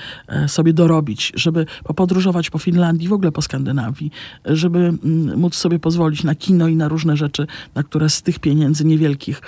[0.47, 4.11] sobie dorobić, żeby popodróżować po Finlandii, w ogóle po Skandynawii,
[4.45, 8.39] żeby mm, móc sobie pozwolić na kino i na różne rzeczy, na które z tych
[8.39, 9.41] pieniędzy niewielkich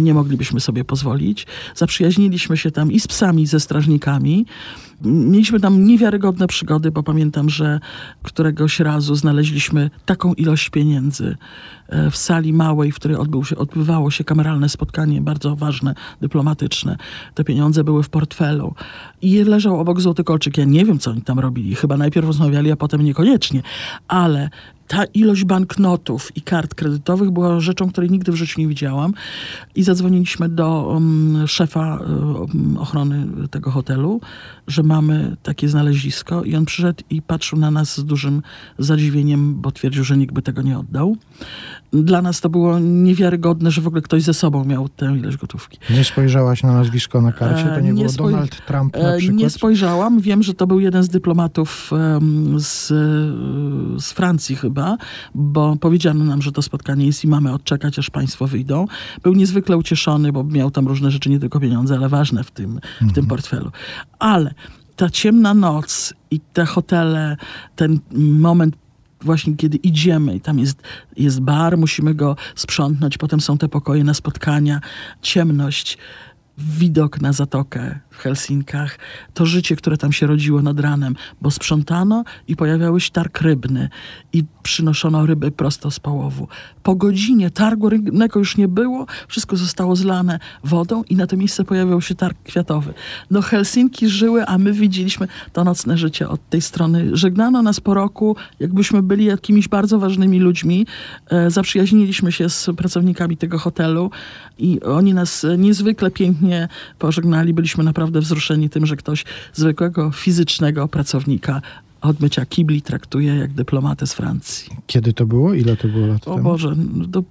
[0.00, 1.46] nie moglibyśmy sobie pozwolić.
[1.74, 4.46] Zaprzyjaźniliśmy się tam i z psami, i ze strażnikami.
[5.04, 7.80] Mieliśmy tam niewiarygodne przygody, bo pamiętam, że
[8.22, 11.36] któregoś razu znaleźliśmy taką ilość pieniędzy
[12.10, 16.96] w sali małej, w której odbył się, odbywało się kameralne spotkanie, bardzo ważne, dyplomatyczne.
[17.34, 18.74] Te pieniądze były w portfelu
[19.22, 20.58] i leżał obok złoty kolczyk.
[20.58, 21.74] Ja nie wiem, co oni tam robili.
[21.74, 23.62] Chyba najpierw rozmawiali, a potem niekoniecznie.
[24.08, 24.50] Ale
[24.92, 29.14] ta ilość banknotów i kart kredytowych była rzeczą, której nigdy w życiu nie widziałam.
[29.74, 34.20] I zadzwoniliśmy do um, szefa um, ochrony tego hotelu,
[34.66, 36.44] że mamy takie znalezisko.
[36.44, 38.42] I on przyszedł i patrzył na nas z dużym
[38.78, 41.16] zadziwieniem, bo twierdził, że nikt by tego nie oddał.
[41.92, 45.78] Dla nas to było niewiarygodne, że w ogóle ktoś ze sobą miał tę ilość gotówki.
[45.90, 47.64] Nie spojrzałaś na nazwisko na karcie?
[47.64, 49.38] To nie, E, nie było spoj- Donald Trump na E, przykład?
[49.38, 50.20] Nie spojrzałam.
[50.20, 52.86] Wiem, że to był jeden z dyplomatów em, z,
[54.04, 54.96] z Francji chyba,
[55.34, 58.86] bo powiedziano nam, że to spotkanie jest i mamy odczekać, aż państwo wyjdą.
[59.22, 62.80] Był niezwykle ucieszony, bo miał tam różne rzeczy, nie tylko pieniądze, ale ważne w tym,
[63.00, 63.70] w tym portfelu.
[64.18, 64.54] Ale
[64.96, 67.36] ta ciemna noc i te hotele,
[67.76, 68.76] ten moment
[69.24, 70.82] właśnie kiedy idziemy i tam jest,
[71.16, 74.80] jest bar, musimy go sprzątnąć, potem są te pokoje na spotkania,
[75.22, 75.98] ciemność,
[76.58, 78.98] widok na zatokę w Helsinkach,
[79.34, 83.88] to życie, które tam się rodziło nad ranem, bo sprzątano i pojawiały się targ rybny
[84.32, 86.48] i przynoszono ryby prosto z połowu.
[86.82, 91.64] Po godzinie targu rybnego już nie było, wszystko zostało zlane wodą i na to miejsce
[91.64, 92.94] pojawiał się targ kwiatowy.
[93.30, 97.16] No Helsinki żyły, a my widzieliśmy to nocne życie od tej strony.
[97.16, 100.86] Żegnano nas po roku, jakbyśmy byli jakimiś bardzo ważnymi ludźmi.
[101.30, 104.10] E, zaprzyjaźniliśmy się z pracownikami tego hotelu
[104.58, 107.54] i oni nas e, niezwykle pięknie pożegnali.
[107.54, 111.62] Byliśmy naprawdę wzruszeni tym, że ktoś zwykłego fizycznego pracownika
[112.02, 114.70] od mycia kibli traktuje jak dyplomatę z Francji.
[114.86, 115.54] Kiedy to było?
[115.54, 116.44] Ile to było lat O temu?
[116.44, 116.76] Boże,
[117.12, 117.22] to,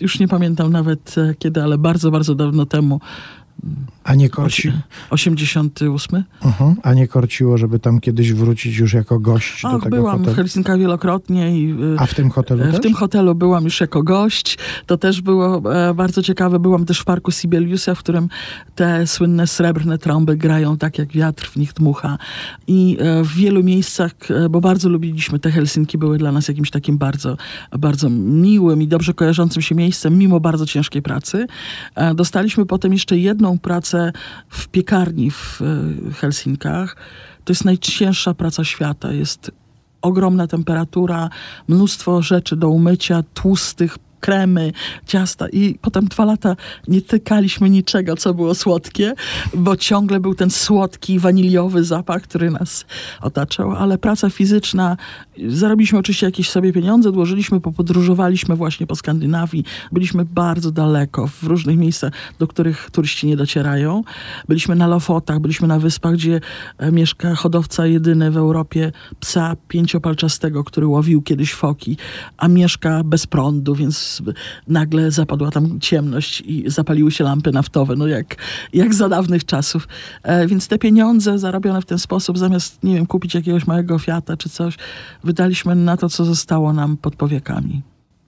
[0.00, 3.00] już nie pamiętam nawet e, kiedy, ale bardzo, bardzo dawno temu.
[4.04, 4.68] A nie korci...
[4.68, 6.24] Osi- 88?
[6.44, 6.74] Mhm.
[6.82, 10.18] A nie korciło, żeby tam kiedyś wrócić już jako gość do Ach, tego byłam w
[10.18, 10.36] hotelu?
[10.36, 12.80] Helsinkach wielokrotnie i y, A w tym hotelu w też?
[12.80, 14.58] tym hotelu byłam już jako gość.
[14.86, 16.58] To też było e, bardzo ciekawe.
[16.58, 18.28] Byłam też w parku Sibeliusa, w którym
[18.74, 22.18] te słynne srebrne trąby grają tak, jak wiatr w nich dmucha.
[22.66, 26.70] I e, w wielu miejscach, e, bo bardzo lubiliśmy te Helsinki, były dla nas jakimś
[26.70, 27.36] takim bardzo,
[27.78, 31.46] bardzo miłym i dobrze kojarzącym się miejscem, mimo bardzo ciężkiej pracy.
[32.14, 33.93] Dostaliśmy potem jeszcze jedną pracę
[34.48, 36.96] w piekarni w e, Helsinkach.
[37.44, 39.12] To jest najcięższa praca świata.
[39.12, 39.50] Jest
[40.02, 41.30] ogromna temperatura,
[41.68, 44.72] mnóstwo rzeczy do umycia, tłustych, kremy,
[45.06, 46.56] ciasta i potem dwa lata
[46.88, 49.14] nie tykaliśmy niczego, co było słodkie,
[49.54, 52.84] bo ciągle był ten słodki, waniliowy zapach, który nas
[53.20, 54.96] otaczał, ale praca fizyczna,
[55.48, 61.78] zarobiliśmy oczywiście jakieś sobie pieniądze, odłożyliśmy, popodróżowaliśmy właśnie po Skandynawii, byliśmy bardzo daleko, w różnych
[61.78, 64.02] miejscach, do których turyści nie docierają.
[64.48, 66.40] Byliśmy na Lofotach, byliśmy na wyspach, gdzie
[66.78, 71.96] e, mieszka hodowca jedyny w Europie psa pięciopalczastego, który łowił kiedyś foki,
[72.36, 74.22] a mieszka bez prądu, więc
[74.68, 78.36] nagle zapadła tam ciemność i zapaliły się lampy naftowe, no jak,
[78.72, 79.88] jak za dawnych czasów.
[80.22, 84.36] E, więc te pieniądze zarobione w ten sposób, zamiast, nie wiem, kupić jakiegoś małego Fiata
[84.36, 84.76] czy coś,
[85.24, 87.82] wydaliśmy na to, co zostało nam pod powiekami.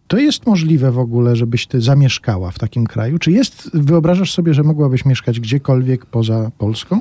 [0.09, 3.19] To jest możliwe w ogóle, żebyś ty zamieszkała w takim kraju?
[3.19, 7.01] Czy jest, wyobrażasz sobie, że mogłabyś mieszkać gdziekolwiek poza Polską?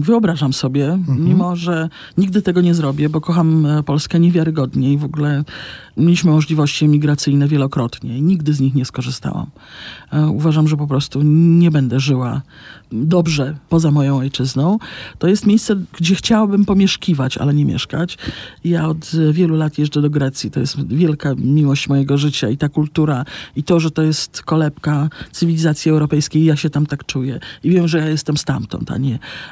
[0.00, 5.04] Wyobrażam sobie, mimo że nigdy tego nie zrobię, bo kocham e, Polskę niewiarygodnie i w
[5.04, 5.44] ogóle
[5.96, 9.46] mieliśmy możliwości emigracyjne wielokrotnie i nigdy z nich nie skorzystałam.
[10.12, 12.42] E, Uważam, że po prostu nie będę żyła
[12.92, 14.78] dobrze poza moją ojczyzną.
[15.18, 18.18] To jest miejsce, gdzie chciałabym pomieszkiwać, ale nie mieszkać.
[18.64, 20.50] Ja od wielu lat jeżdżę do Grecji.
[20.50, 23.24] To jest wielka miłość mojego życia i ta kultura
[23.56, 26.44] i to, że to jest kolebka cywilizacji europejskiej.
[26.44, 29.03] Ja się tam tak czuję i wiem, że ja jestem stamtąd, a nie,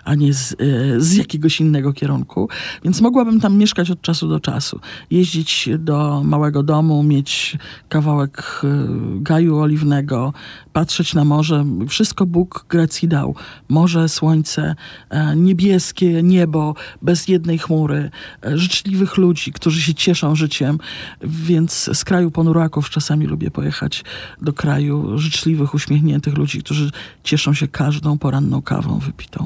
[0.05, 0.57] a nie z, e,
[1.01, 2.49] z jakiegoś innego kierunku.
[2.85, 4.81] Więc mogłabym tam mieszkać od czasu do czasu.
[5.11, 7.57] Jeździć do małego domu, mieć
[7.88, 8.69] kawałek e,
[9.17, 10.33] gaju oliwnego,
[10.73, 11.65] patrzeć na morze.
[11.88, 13.35] Wszystko Bóg Grecji dał.
[13.69, 14.75] Morze, słońce,
[15.11, 18.11] e, niebieskie niebo, bez jednej chmury,
[18.55, 20.79] życzliwych ludzi, którzy się cieszą życiem.
[21.21, 24.05] Więc z kraju ponuraków czasami lubię pojechać
[24.43, 26.91] do kraju życzliwych, uśmiechniętych ludzi, którzy
[27.23, 29.41] cieszą się każdą poranną kawą wypitą.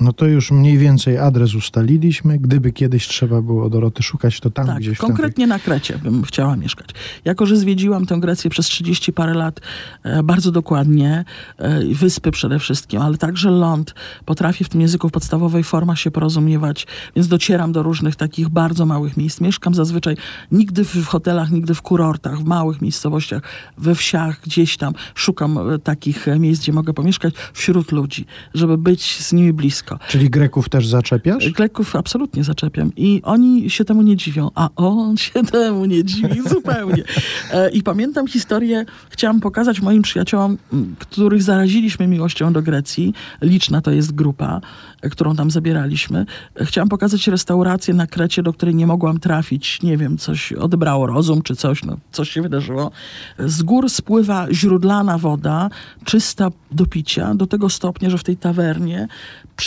[0.00, 2.38] No to już mniej więcej adres ustaliliśmy.
[2.38, 6.56] Gdyby kiedyś trzeba było Doroty szukać, to tam Tak, gdzieś konkretnie na Krecie bym chciała
[6.56, 6.88] mieszkać.
[7.24, 9.60] Jako, że zwiedziłam tę Grecję przez 30 parę lat
[10.02, 11.24] e, bardzo dokładnie,
[11.58, 16.10] e, wyspy przede wszystkim, ale także ląd, potrafię w tym języku w podstawowej formach się
[16.10, 19.40] porozumiewać, więc docieram do różnych takich bardzo małych miejsc.
[19.40, 20.16] Mieszkam zazwyczaj
[20.52, 23.42] nigdy w, w hotelach, nigdy w kurortach, w małych miejscowościach,
[23.78, 24.94] we wsiach, gdzieś tam.
[25.14, 29.83] Szukam e, takich miejsc, gdzie mogę pomieszkać wśród ludzi, żeby być z nimi blisko.
[30.08, 31.50] Czyli Greków też zaczepiasz?
[31.50, 36.48] Greków absolutnie zaczepiam i oni się temu nie dziwią, a on się temu nie dziwi
[36.48, 37.04] zupełnie.
[37.52, 40.58] E, I pamiętam historię, chciałam pokazać moim przyjaciołom,
[40.98, 43.14] których zaraziliśmy miłością do Grecji.
[43.42, 44.60] Liczna to jest grupa,
[45.02, 46.26] e, którą tam zabieraliśmy.
[46.60, 49.82] E, Chciałam pokazać restaurację na Krecie, do której nie mogłam trafić.
[49.82, 52.90] Nie wiem, coś odebrało rozum czy coś, no coś się wydarzyło.
[53.38, 55.70] Z gór spływa źródlana woda,
[56.04, 59.08] czysta do picia, do tego stopnia, że w tej tawernie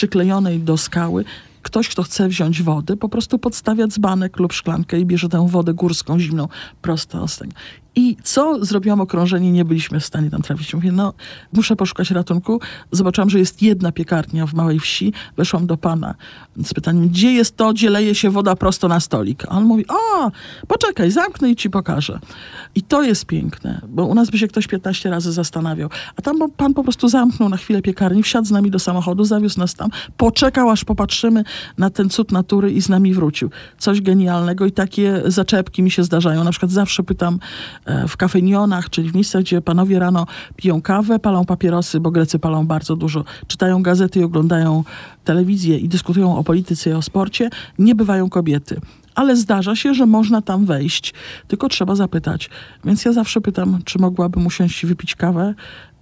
[0.08, 1.26] przyklejonej do skały
[1.62, 5.74] ktoś, kto chce wziąć wody, po prostu podstawia dzbanek lub szklankę i bierze tę wodę
[5.74, 6.48] górską, zimną,
[6.82, 7.40] prosto z.
[7.98, 10.74] I co zrobiłam okrążenie, nie byliśmy w stanie tam trafić.
[10.74, 11.14] Mówię, no,
[11.54, 12.60] muszę poszukać ratunku.
[12.92, 15.14] Zobaczyłam, że jest jedna piekarnia w małej wsi.
[15.38, 16.16] Weszłam do pana
[16.64, 19.46] z pytaniem, gdzie jest to, gdzie leje się woda prosto na stolik?
[19.46, 20.32] A on mówi, o,
[20.68, 22.20] poczekaj, zamknę i ci pokażę.
[22.76, 25.90] I to jest piękne, bo u nas by się ktoś 15 razy zastanawiał.
[26.16, 29.60] A tam pan po prostu zamknął na chwilę piekarnię, wsiadł z nami do samochodu, zawiózł
[29.60, 31.44] nas tam, poczekał, aż popatrzymy
[31.78, 33.50] na ten cud natury i z nami wrócił.
[33.78, 36.44] Coś genialnego i takie zaczepki mi się zdarzają.
[36.44, 37.40] Na przykład zawsze pytam
[38.08, 42.66] w kafenionach, czyli w miejscach, gdzie panowie rano piją kawę, palą papierosy, bo Grecy palą
[42.68, 44.84] bardzo dużo, czytają gazety i oglądają
[45.24, 48.82] telewizję i dyskutują o polityce i o sporcie, nie bywają kobiety.
[49.16, 51.14] Ale zdarza się, że można tam wejść,
[51.48, 52.50] tylko trzeba zapytać.
[52.86, 55.54] Więc ja zawsze pytam, czy mogłabym usiąść i wypić kawę.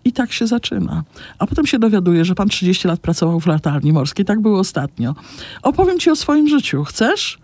[0.05, 1.03] I tak się zaczyna.
[1.39, 4.25] A potem się dowiaduję, że pan 30 lat pracował w latarni morskiej.
[4.25, 5.15] Tak było ostatnio.
[5.61, 6.83] Opowiem ci o swoim życiu.
[6.83, 7.37] Chcesz?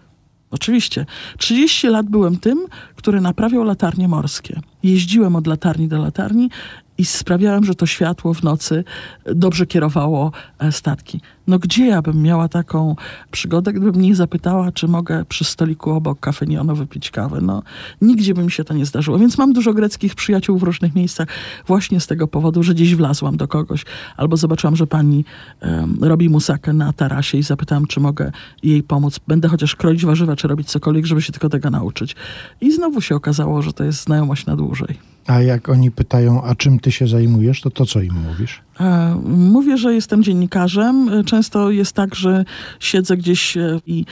[0.52, 1.06] Oczywiście.
[1.38, 4.60] 30 lat byłem tym, który naprawiał latarnie morskie.
[4.84, 6.50] Jeździłem od latarni do latarni
[6.98, 8.84] i sprawiałem, że to światło w nocy
[9.26, 11.22] dobrze kierowało e, statki.
[11.48, 12.96] No gdzie ja bym miała taką
[13.32, 17.42] przygodę, gdybym mnie zapytała, czy mogę przy stoliku obok kafenionu wypić kawę?
[17.42, 17.64] No
[18.02, 19.20] nigdzie by mi się to nie zdarzyło.
[19.20, 21.28] Więc mam dużo greckich przyjaciół w różnych miejscach
[21.68, 23.86] właśnie z tego powodu, że gdzieś wlazłam do kogoś
[24.18, 25.26] albo zobaczyłam, że pani
[25.62, 28.32] um, robi musakę na tarasie i zapytałam, czy mogę
[28.64, 29.20] jej pomóc.
[29.28, 32.16] Będę chociaż kroić warzywa, czy robić cokolwiek, żeby się tylko tego nauczyć.
[32.62, 35.12] I znowu się okazało, że to jest znajomość na dłużej.
[35.28, 38.62] A jak oni pytają, a czym ty się zajmujesz, to to co im mówisz?
[38.80, 41.10] E, mówię, że jestem dziennikarzem.
[41.10, 42.46] E, często jest tak, że
[42.80, 44.06] siedzę gdzieś e, i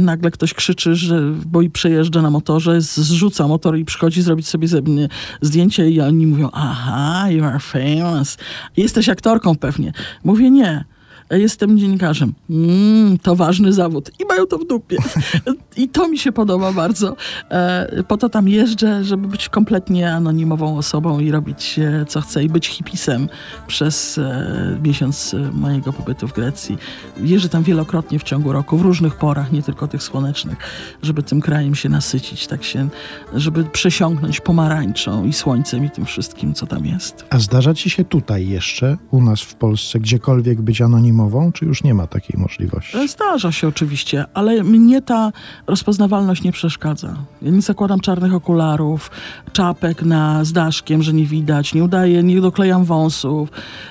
[0.00, 4.68] nagle ktoś krzyczy, że, bo i przejeżdża na motorze, zrzuca motor i przychodzi zrobić sobie
[4.68, 5.08] ze mnie
[5.40, 8.38] zdjęcie i oni mówią, aha, you are famous.
[8.76, 9.92] Jesteś aktorką pewnie.
[10.24, 10.84] Mówię, nie
[11.30, 12.34] jestem dziennikarzem.
[12.50, 14.10] Mm, to ważny zawód.
[14.18, 14.96] I mają to w dupie.
[15.76, 17.16] I to mi się podoba bardzo.
[17.50, 22.48] E, po to tam jeżdżę, żeby być kompletnie anonimową osobą i robić co chcę i
[22.48, 23.28] być hipisem
[23.66, 26.78] przez e, miesiąc mojego pobytu w Grecji.
[27.20, 30.58] Jeżdżę tam wielokrotnie w ciągu roku, w różnych porach, nie tylko tych słonecznych,
[31.02, 32.88] żeby tym krajem się nasycić, tak się,
[33.34, 37.24] żeby przesiąknąć pomarańczą i słońcem i tym wszystkim, co tam jest.
[37.30, 41.15] A zdarza ci się tutaj jeszcze, u nas w Polsce, gdziekolwiek być anonimową?
[41.16, 43.08] Anonimową, czy już nie ma takiej możliwości?
[43.08, 45.32] Zdarza się oczywiście, ale mnie ta
[45.66, 47.16] rozpoznawalność nie przeszkadza.
[47.42, 49.10] Ja nie zakładam czarnych okularów,
[49.52, 53.48] czapek na z daszkiem, że nie widać, nie udaję, nie doklejam wąsów.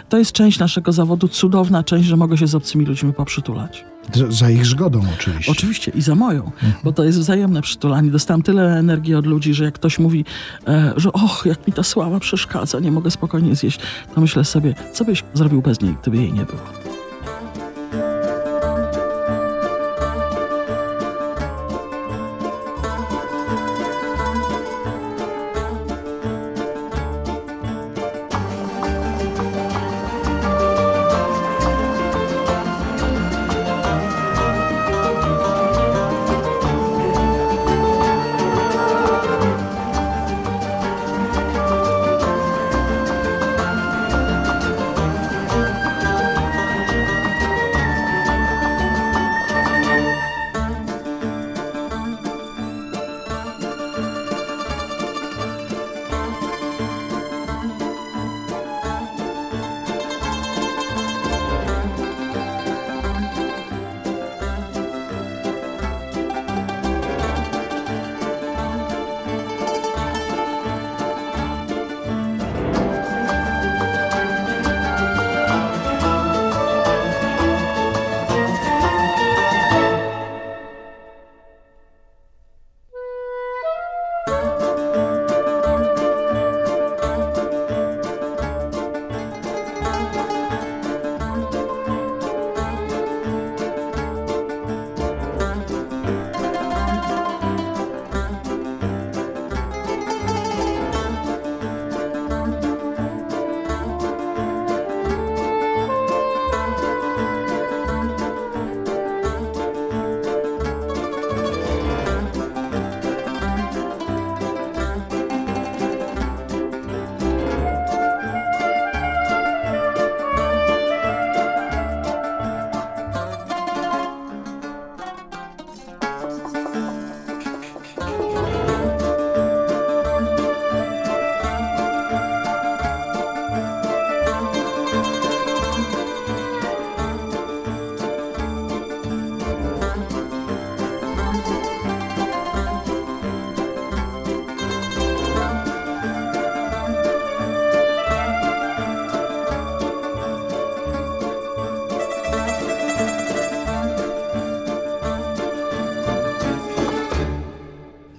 [0.10, 3.86] To jest część naszego zawodu, cudowna część, że mogę się z obcymi ludźmi poprzytulać.
[4.30, 5.52] Za ich zgodą oczywiście.
[5.52, 6.74] Oczywiście i za moją, mhm.
[6.84, 8.12] bo to jest wzajemne przytulanie.
[8.12, 10.26] Dostałam tyle energii od ludzi, że jak ktoś mówi,
[10.68, 13.80] e, że och, jak mi ta sława przeszkadza, nie mogę spokojnie zjeść,
[14.16, 16.95] to myślę sobie, co byś zrobił bez niej, gdyby jej nie było.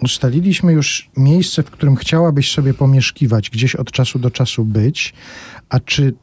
[0.06, 5.14] Ustaliliśmy już miejsce, w którym chciałabyś sobie pomieszkiwać, gdzieś od czasu do czasu być.
[5.68, 6.14] A czy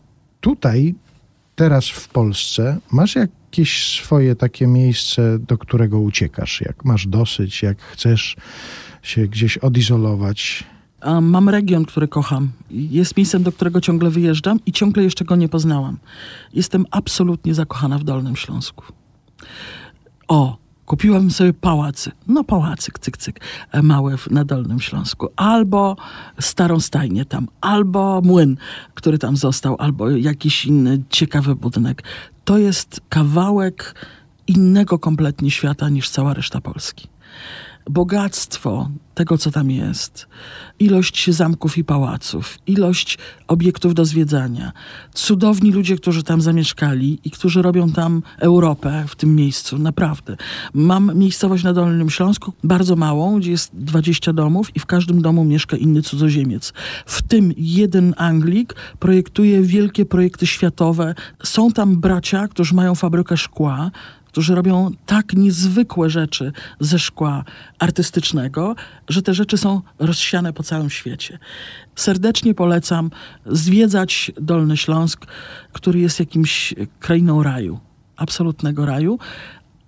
[0.42, 0.96] tutaj,
[1.56, 6.62] teraz w Polsce, masz jakieś swoje takie miejsce, do którego uciekasz?
[6.62, 8.36] Jak masz dosyć, jak chcesz
[9.02, 10.64] się gdzieś odizolować?
[11.22, 12.52] Mam region, który kocham.
[12.72, 15.98] Jest miejscem, do którego ciągle wyjeżdżam i ciągle jeszcze go nie poznałam.
[16.54, 18.84] Jestem absolutnie zakochana w Dolnym Śląsku.
[20.28, 20.63] O,
[20.94, 23.40] Kupiłam sobie pałacy, no pałacyk, cyk, cyk,
[23.84, 25.28] małe na Dolnym Śląsku.
[25.36, 25.96] Albo
[26.40, 28.58] starą stajnię tam, albo młyn,
[28.94, 32.04] który tam został, albo jakiś inny ciekawy budynek.
[32.46, 33.96] To jest kawałek
[34.48, 37.08] innego kompletnie świata niż cała reszta Polski.
[37.90, 40.28] Bogactwo tego, co tam jest,
[40.80, 43.18] ilość zamków i pałaców, ilość
[43.48, 44.72] obiektów do zwiedzania,
[45.14, 50.38] cudowni ludzie, którzy tam zamieszkali i którzy robią tam Europę w tym miejscu, naprawdę.
[50.74, 55.46] Mam miejscowość na Dolnym Śląsku, bardzo małą, gdzie jest 20 domów i w każdym domu
[55.46, 56.74] mieszka inny cudzoziemiec.
[57.06, 61.16] W tym jeden Anglik projektuje wielkie projekty światowe.
[61.44, 63.92] Są tam bracia, którzy mają fabrykę szkła,
[64.34, 67.44] którzy robią tak niezwykłe rzeczy ze szkła
[67.80, 68.76] artystycznego,
[69.10, 71.40] że te rzeczy są rozsiane po całym świecie.
[71.96, 73.12] Serdecznie polecam
[73.46, 75.26] zwiedzać Dolny Śląsk,
[75.74, 77.80] który jest jakimś krainą raju,
[78.16, 79.20] absolutnego raju,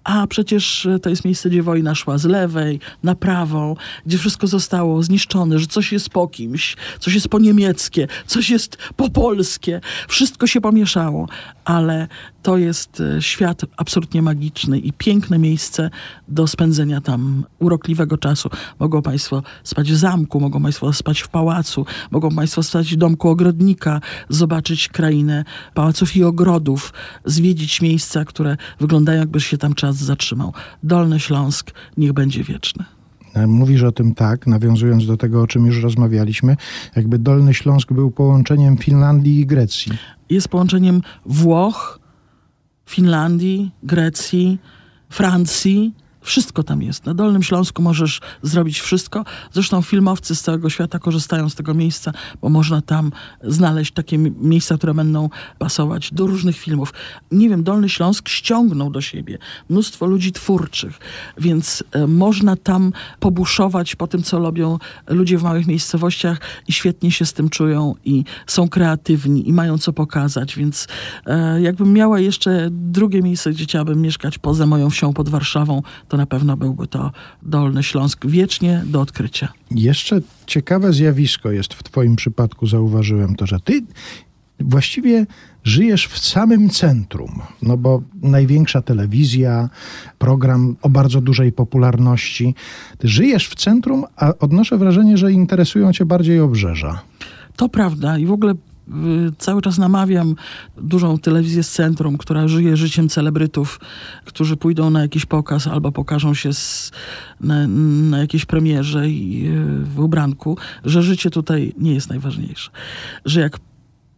[0.06, 3.76] a przecież to jest miejsce, gdzie wojna szła z lewej na prawą,
[4.06, 8.78] gdzie wszystko zostało zniszczone, że coś jest po kimś, coś jest po niemieckie, coś jest
[8.96, 9.82] po polskie.
[10.08, 11.28] Wszystko się pomieszało,
[11.66, 12.08] ale
[12.44, 15.90] to jest e, świat absolutnie magiczny i piękne miejsce
[16.28, 18.50] do spędzenia tam urokliwego czasu.
[18.80, 23.30] Mogą Państwo spać w zamku, mogą Państwo spać w pałacu, mogą Państwo spać w domku
[23.30, 26.94] ogrodnika, zobaczyć krainę pałaców i ogrodów,
[27.26, 30.54] zwiedzić miejsca, które wyglądają jakby się tam czas zatrzymał.
[30.84, 32.86] Dolny Śląsk niech będzie wieczny.
[33.48, 36.58] Mówisz o tym tak, nawiązując do tego, o czym już rozmawialiśmy,
[36.96, 39.92] jakby Dolny Śląsk był połączeniem Finlandii i Grecji.
[40.30, 42.00] Jest połączeniem Włoch,
[42.86, 44.60] Finlandii, Grecji,
[45.10, 45.94] Francji.
[46.26, 47.06] Wszystko tam jest.
[47.06, 49.26] Na Dolnym Śląsku możesz zrobić wszystko.
[49.54, 52.12] Zresztą filmowcy z całego świata korzystają z tego miejsca,
[52.42, 53.12] bo można tam
[53.44, 56.94] znaleźć takie miejsca, które będą pasować do różnych filmów.
[57.32, 59.38] Nie wiem, Dolny Śląsk ściągnął do siebie
[59.70, 61.00] mnóstwo ludzi twórczych,
[61.38, 67.12] więc e, można tam pobuszować po tym, co robią ludzie w małych miejscowościach i świetnie
[67.12, 70.88] się z tym czują i są kreatywni i mają co pokazać, więc
[71.26, 76.15] e, jakbym miała jeszcze drugie miejsce, gdzie chciałabym mieszkać poza moją wsią pod Warszawą, to
[76.18, 77.12] na pewno byłby to
[77.44, 79.54] Dolny Śląsk wiecznie do odkrycia.
[79.72, 83.82] Jeszcze ciekawe zjawisko jest w Twoim przypadku, zauważyłem to, że Ty
[84.60, 85.26] właściwie
[85.64, 89.70] żyjesz w samym centrum, no bo największa telewizja,
[90.18, 92.56] program o bardzo dużej popularności.
[92.98, 97.02] Ty żyjesz w centrum, a odnoszę wrażenie, że interesują Cię bardziej obrzeża.
[97.56, 98.54] To prawda i w ogóle
[99.38, 100.36] cały czas namawiam
[100.78, 103.80] dużą telewizję z centrum, która żyje życiem celebrytów,
[104.26, 106.92] którzy pójdą na jakiś pokaz albo pokażą się z,
[107.42, 107.68] na,
[108.10, 112.72] na jakiejś premierze i y, w ubranku, że życie tutaj nie jest najważniejsze.
[113.26, 113.60] Że jak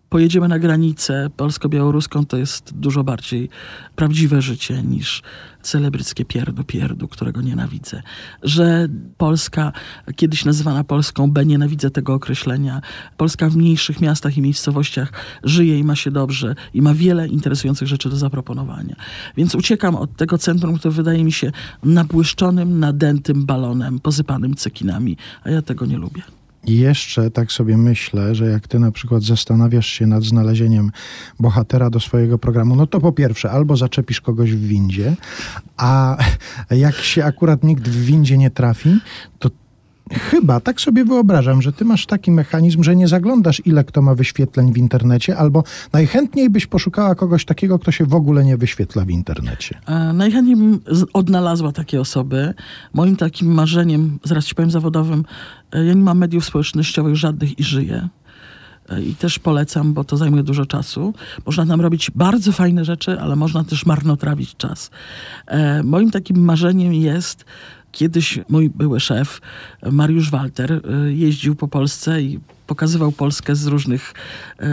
[0.09, 3.49] pojedziemy na granicę polsko-białoruską, to jest dużo bardziej
[3.95, 5.21] prawdziwe życie niż
[5.61, 8.01] celebryckie pierdu, pierdu, którego nienawidzę.
[8.43, 8.87] Że
[9.17, 9.71] Polska,
[10.15, 12.81] kiedyś nazywana Polską B, nienawidzę tego określenia.
[13.17, 15.11] Polska w mniejszych miastach i miejscowościach
[15.43, 18.95] żyje i ma się dobrze i ma wiele interesujących rzeczy do zaproponowania.
[19.37, 21.51] Więc uciekam od tego centrum, które wydaje mi się
[21.83, 26.36] nabłyszczonym, nadętym balonem, posypanym cekinami, a ja tego nie lubię.
[26.67, 30.91] I jeszcze tak sobie myślę, że jak ty na przykład zastanawiasz się nad znalezieniem
[31.39, 35.15] bohatera do swojego programu, no to po pierwsze, albo zaczepisz kogoś w windzie,
[35.77, 36.17] a
[36.69, 38.99] jak się akurat nikt w windzie nie trafi,
[39.39, 39.49] to
[40.13, 44.15] Chyba, tak sobie wyobrażam, że ty masz taki mechanizm, że nie zaglądasz, ile kto ma
[44.15, 49.05] wyświetleń w internecie, albo najchętniej byś poszukała kogoś takiego, kto się w ogóle nie wyświetla
[49.05, 49.79] w internecie.
[49.85, 50.79] E, najchętniej bym
[51.13, 52.53] odnalazła takie osoby.
[52.93, 55.25] Moim takim marzeniem, zaraz ci powiem zawodowym,
[55.71, 58.09] e, ja nie mam mediów społecznościowych żadnych i żyję.
[58.89, 61.13] E, I też polecam, bo to zajmuje dużo czasu.
[61.45, 64.91] Można tam robić bardzo fajne rzeczy, ale można też marnotrawić czas.
[65.47, 67.45] E, moim takim marzeniem jest,
[67.97, 69.41] Kiedyś mój były szef,
[69.91, 74.13] Mariusz Walter, y, jeździł po Polsce i pokazywał Polskę z różnych,
[74.61, 74.65] y,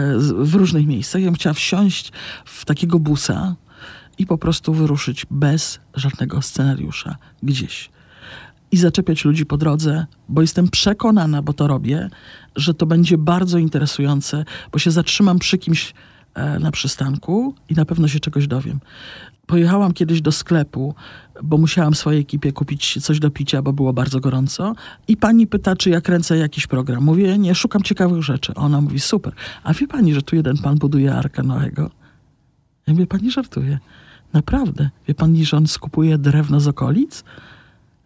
[0.45, 1.21] w różnych miejscach.
[1.21, 2.11] Ja bym chciała wsiąść
[2.45, 3.55] w takiego busa
[4.17, 7.89] i po prostu wyruszyć bez żadnego scenariusza gdzieś.
[8.71, 12.09] I zaczepiać ludzi po drodze, bo jestem przekonana, bo to robię,
[12.55, 15.93] że to będzie bardzo interesujące, bo się zatrzymam przy kimś
[16.33, 18.79] e, na przystanku i na pewno się czegoś dowiem.
[19.47, 20.95] Pojechałam kiedyś do sklepu,
[21.43, 24.75] bo musiałam swojej ekipie kupić coś do picia, bo było bardzo gorąco.
[25.07, 27.03] I pani pyta, czy ja kręcę jakiś program.
[27.03, 28.53] Mówię, nie, szukam ciekawych rzeczy.
[28.53, 29.33] Ona mówi, super.
[29.63, 31.89] A wie pani, że tu jeden pan buduje Arkę Noego?
[32.87, 33.79] Ja mówię, pani żartuje.
[34.33, 34.89] Naprawdę.
[35.07, 37.23] Wie pani, że on skupuje drewno z okolic?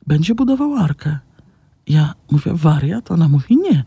[0.07, 1.17] Będzie budował Arkę.
[1.87, 3.11] Ja mówię, wariat?
[3.11, 3.83] Ona mówi, nie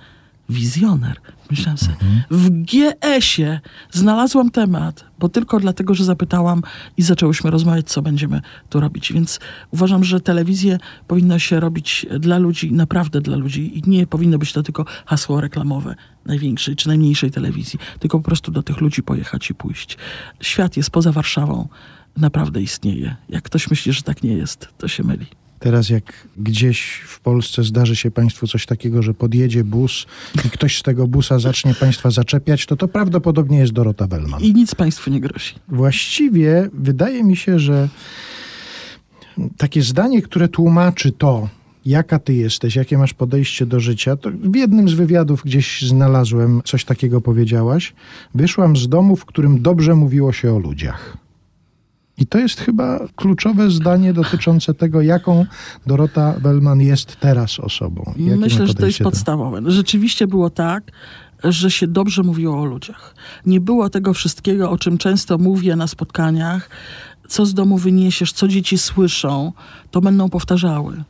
[0.53, 1.20] wizjoner.
[1.50, 1.96] Myślałam sobie,
[2.30, 6.62] w GS-ie znalazłam temat, bo tylko dlatego, że zapytałam
[6.96, 8.40] i zaczęłyśmy rozmawiać, co będziemy
[8.70, 9.12] tu robić.
[9.12, 9.40] Więc
[9.70, 14.53] uważam, że telewizję powinno się robić dla ludzi, naprawdę dla ludzi i nie powinno być
[14.53, 15.94] to tylko hasło reklamowe
[16.26, 19.98] największej czy najmniejszej telewizji, tylko po prostu do tych ludzi pojechać i pójść.
[20.40, 21.68] Świat jest poza Warszawą,
[22.16, 23.16] naprawdę istnieje.
[23.28, 25.41] Jak ktoś myśli, że tak nie jest, to się myli.
[25.62, 30.06] Teraz jak gdzieś w Polsce zdarzy się Państwu coś takiego, że podjedzie bus
[30.46, 34.40] i ktoś z tego busa zacznie Państwa zaczepiać, to to prawdopodobnie jest Dorota Wellman.
[34.40, 35.54] I nic państwu nie grozi.
[35.68, 37.88] Właściwie wydaje mi się, że
[39.56, 41.48] takie zdanie, które tłumaczy to,
[41.86, 46.60] jaka ty jesteś, jakie masz podejście do życia, to w jednym z wywiadów gdzieś znalazłem
[46.64, 47.94] coś takiego powiedziałaś.
[48.34, 51.21] Wyszłam z domu, w którym dobrze mówiło się o ludziach.
[52.18, 55.46] I to jest chyba kluczowe zdanie dotyczące tego, jaką
[55.86, 58.14] Dorota Wellman jest teraz osobą.
[58.16, 59.60] Myślę, że to jest podstawowe.
[59.66, 60.92] Rzeczywiście było tak,
[61.44, 63.14] że się dobrze mówiło o ludziach.
[63.46, 66.70] Nie było tego wszystkiego, o czym często mówię na spotkaniach.
[67.28, 69.52] Co z domu wyniesiesz, co dzieci słyszą,
[69.90, 71.04] to będą powtarzały.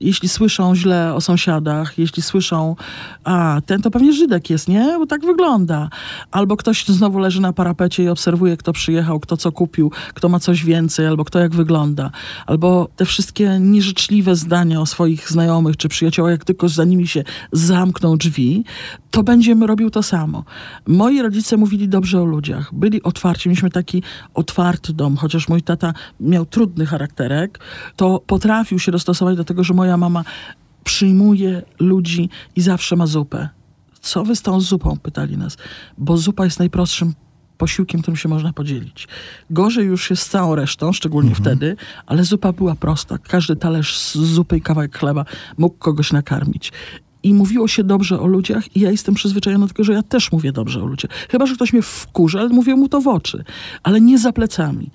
[0.00, 2.76] Jeśli słyszą źle o sąsiadach, jeśli słyszą,
[3.24, 4.96] a ten to pewnie Żydek jest, nie?
[4.98, 5.90] Bo tak wygląda.
[6.30, 10.38] Albo ktoś znowu leży na parapecie i obserwuje, kto przyjechał, kto co kupił, kto ma
[10.40, 12.10] coś więcej, albo kto jak wygląda.
[12.46, 17.24] Albo te wszystkie nieżyczliwe zdania o swoich znajomych czy przyjaciołach, jak tylko za nimi się
[17.52, 18.64] zamkną drzwi,
[19.10, 20.44] to będziemy robił to samo.
[20.86, 22.74] Moi rodzice mówili dobrze o ludziach.
[22.74, 23.48] Byli otwarci.
[23.48, 24.02] Mieliśmy taki
[24.34, 27.58] otwarty dom, chociaż mój tata miał trudny charakterek,
[27.96, 30.24] to potrafił się dostosować do tego, że moja mama
[30.84, 33.48] przyjmuje ludzi i zawsze ma zupę.
[34.00, 34.96] Co wy z tą zupą?
[34.96, 35.56] Pytali nas.
[35.98, 37.14] Bo zupa jest najprostszym
[37.58, 39.08] posiłkiem, którym się można podzielić.
[39.50, 41.76] Gorzej już jest z całą resztą, szczególnie wtedy,
[42.06, 43.18] ale zupa była prosta.
[43.18, 45.24] Każdy talerz z zupy i kawałek chleba
[45.58, 46.72] mógł kogoś nakarmić.
[47.22, 50.32] I mówiło się dobrze o ludziach i ja jestem przyzwyczajona do tego, że ja też
[50.32, 51.10] mówię dobrze o ludziach.
[51.30, 53.44] Chyba, że ktoś mnie wkurza, ale mówię mu to w oczy.
[53.82, 54.90] Ale nie za plecami.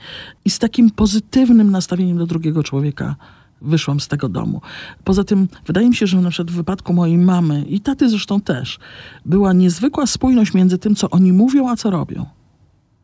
[0.46, 3.16] I z takim pozytywnym nastawieniem do drugiego człowieka
[3.64, 4.62] wyszłam z tego domu.
[5.04, 8.42] Poza tym, wydaje mi się, że na przykład w wypadku mojej mamy i taty zresztą
[8.42, 8.80] też,
[9.26, 12.26] była niezwykła spójność między tym, co oni mówią, a co robią.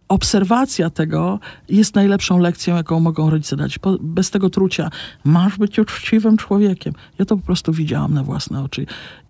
[0.10, 1.40] Obserwacja tego
[1.70, 3.80] jest najlepszą lekcją, jaką mogą rodzice dać.
[3.80, 4.90] Po, bez tego trucia
[5.24, 6.94] masz być uczciwym człowiekiem.
[7.20, 8.86] Ja to po prostu widziałam na własne oczy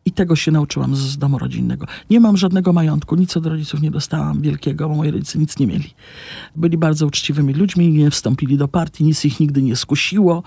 [0.05, 1.86] i tego się nauczyłam z, z domu rodzinnego.
[2.09, 5.67] Nie mam żadnego majątku, nic od rodziców nie dostałam wielkiego, bo moi rodzice nic nie
[5.67, 5.93] mieli.
[6.55, 10.43] Byli bardzo uczciwymi ludźmi, nie wstąpili do partii, nic ich nigdy nie skusiło,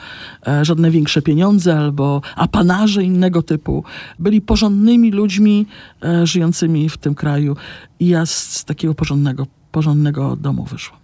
[0.46, 3.84] e, żadne większe pieniądze albo apanarze innego typu.
[4.18, 5.66] Byli porządnymi ludźmi
[6.04, 7.56] e, żyjącymi w tym kraju
[8.00, 11.00] i ja z, z takiego porządnego porządnego domu wyszłam.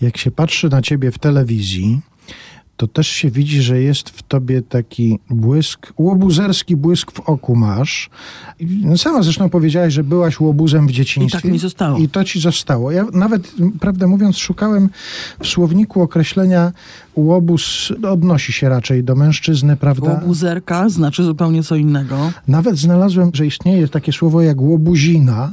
[0.00, 2.00] Jak się patrzy na ciebie w telewizji,
[2.76, 8.10] to też się widzi, że jest w tobie taki błysk, łobuzerski błysk w oku masz.
[8.96, 11.38] Sama zresztą powiedziałaś, że byłaś łobuzem w dzieciństwie.
[11.38, 11.98] I tak mi zostało.
[11.98, 12.90] I to ci zostało.
[12.90, 14.90] Ja nawet, prawdę mówiąc, szukałem
[15.42, 16.72] w słowniku określenia
[17.20, 20.10] łobuz, odnosi się raczej do mężczyzny, prawda?
[20.10, 22.32] Łobuzerka znaczy zupełnie co innego.
[22.48, 25.52] Nawet znalazłem, że istnieje takie słowo jak łobuzina,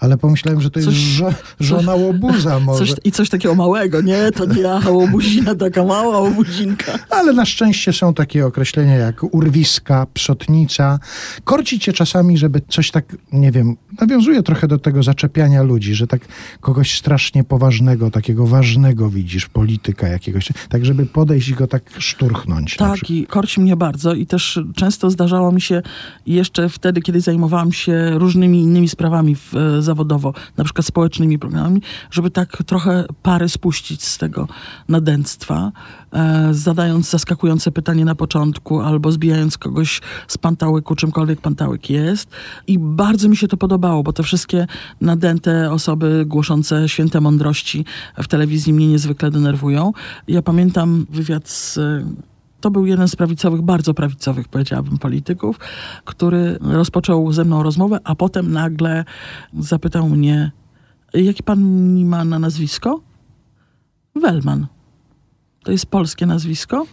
[0.00, 2.86] ale pomyślałem, że to jest Coś- żo, żona łobuza może.
[2.86, 4.00] Coś, I coś takiego małego.
[4.00, 6.92] Nie, to nie ja, łobuzina, taka mała łobuzinka.
[7.10, 10.98] Ale na szczęście są takie określenia jak urwiska, psotnica.
[11.44, 16.06] Korci cię czasami, żeby coś tak, nie wiem, nawiązuje trochę do tego zaczepiania ludzi, że
[16.06, 16.20] tak
[16.60, 22.76] kogoś strasznie poważnego, takiego ważnego widzisz, polityka jakiegoś, tak żeby podejść i go tak szturchnąć.
[22.76, 25.82] Tak, i korci mnie bardzo i też często zdarzało mi się
[26.26, 31.82] jeszcze wtedy, kiedy zajmowałam się różnymi innymi sprawami w, e, zawodowo, na przykład społecznymi programami,
[32.10, 34.48] żeby tak trochę pary spuścić z tego
[34.88, 35.72] nadęctwa,
[36.12, 42.28] e, zadając zaskakujące pytanie na początku albo zbijając kogoś z pantałyku, czymkolwiek pantałyk jest.
[42.66, 44.66] I bardzo mi się to podobało, bo te wszystkie
[45.00, 47.84] nadęte osoby głoszące święte mądrości
[48.18, 49.92] w telewizji mnie niezwykle denerwują.
[50.28, 51.78] Ja pamiętam wywiad z
[52.60, 55.58] to był jeden z prawicowych, bardzo prawicowych, powiedziałabym, polityków,
[56.04, 59.04] który rozpoczął ze mną rozmowę, a potem nagle
[59.58, 60.52] zapytał mnie,
[61.14, 61.64] jakie pan
[61.94, 63.00] mi ma na nazwisko?
[64.14, 64.66] Wellman.
[65.64, 66.86] To jest polskie nazwisko?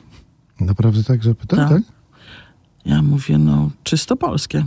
[0.60, 1.70] Naprawdę tak zapytał, Tak.
[1.70, 1.82] tak?
[2.86, 4.66] Ja mówię, no czysto polskie.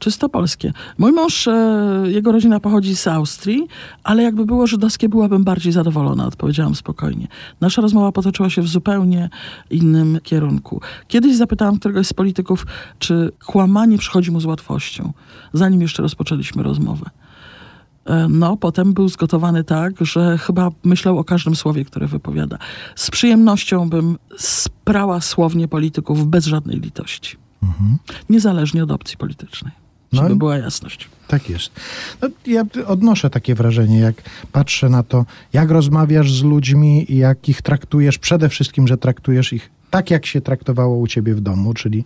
[0.00, 0.72] Czysto polskie.
[0.98, 3.66] Mój mąż, e, jego rodzina pochodzi z Austrii,
[4.04, 7.28] ale jakby było żydowskie, byłabym bardziej zadowolona, odpowiedziałam spokojnie.
[7.60, 9.30] Nasza rozmowa potoczyła się w zupełnie
[9.70, 10.80] innym kierunku.
[11.08, 12.66] Kiedyś zapytałam któregoś z polityków,
[12.98, 15.12] czy kłamanie przychodzi mu z łatwością,
[15.52, 17.10] zanim jeszcze rozpoczęliśmy rozmowę.
[18.04, 22.58] E, No, potem był zgotowany tak, że chyba myślał o każdym słowie, które wypowiada.
[22.96, 27.36] Z przyjemnością bym sprała słownie polityków bez żadnej litości.
[28.30, 29.79] Niezależnie od opcji politycznej.
[30.12, 31.08] No Żeby była jasność.
[31.28, 31.70] Tak jest.
[32.22, 37.48] No, ja odnoszę takie wrażenie, jak patrzę na to, jak rozmawiasz z ludźmi i jak
[37.48, 41.74] ich traktujesz, przede wszystkim, że traktujesz ich tak, jak się traktowało u ciebie w domu,
[41.74, 42.04] czyli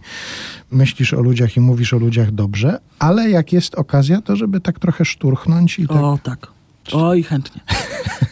[0.70, 4.78] myślisz o ludziach i mówisz o ludziach dobrze, ale jak jest okazja, to żeby tak
[4.78, 5.96] trochę szturchnąć i tak...
[5.96, 6.46] O, tak.
[6.92, 7.61] Oj, chętnie.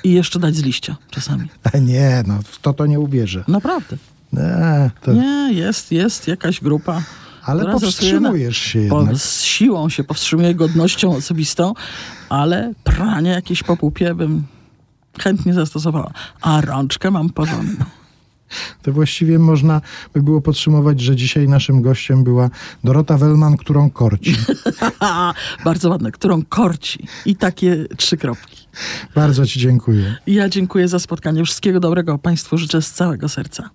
[0.04, 1.48] I jeszcze dać z liścia czasami.
[1.80, 3.44] Nie, no w to to nie uwierzę.
[3.48, 3.96] Naprawdę.
[4.32, 7.02] Nie, to, Nie, jest, jest jakaś grupa.
[7.44, 9.16] Ale powstrzymujesz się jednak.
[9.16, 11.74] z siłą się powstrzymuje godnością osobistą,
[12.28, 14.42] ale pranie jakieś po pupie bym
[15.20, 16.12] chętnie zastosowała.
[16.40, 17.84] A rączkę mam porządną.
[18.82, 19.80] To właściwie można
[20.14, 22.50] by było podsumować, że dzisiaj naszym gościem była
[22.84, 24.36] Dorota Wellman, którą korci.
[25.64, 27.06] Bardzo ładne, którą korci.
[27.26, 28.66] I takie trzy kropki.
[29.14, 30.16] Bardzo ci dziękuję.
[30.26, 31.44] Ja dziękuję za spotkanie.
[31.44, 33.70] Wszystkiego dobrego Państwu życzę z całego serca.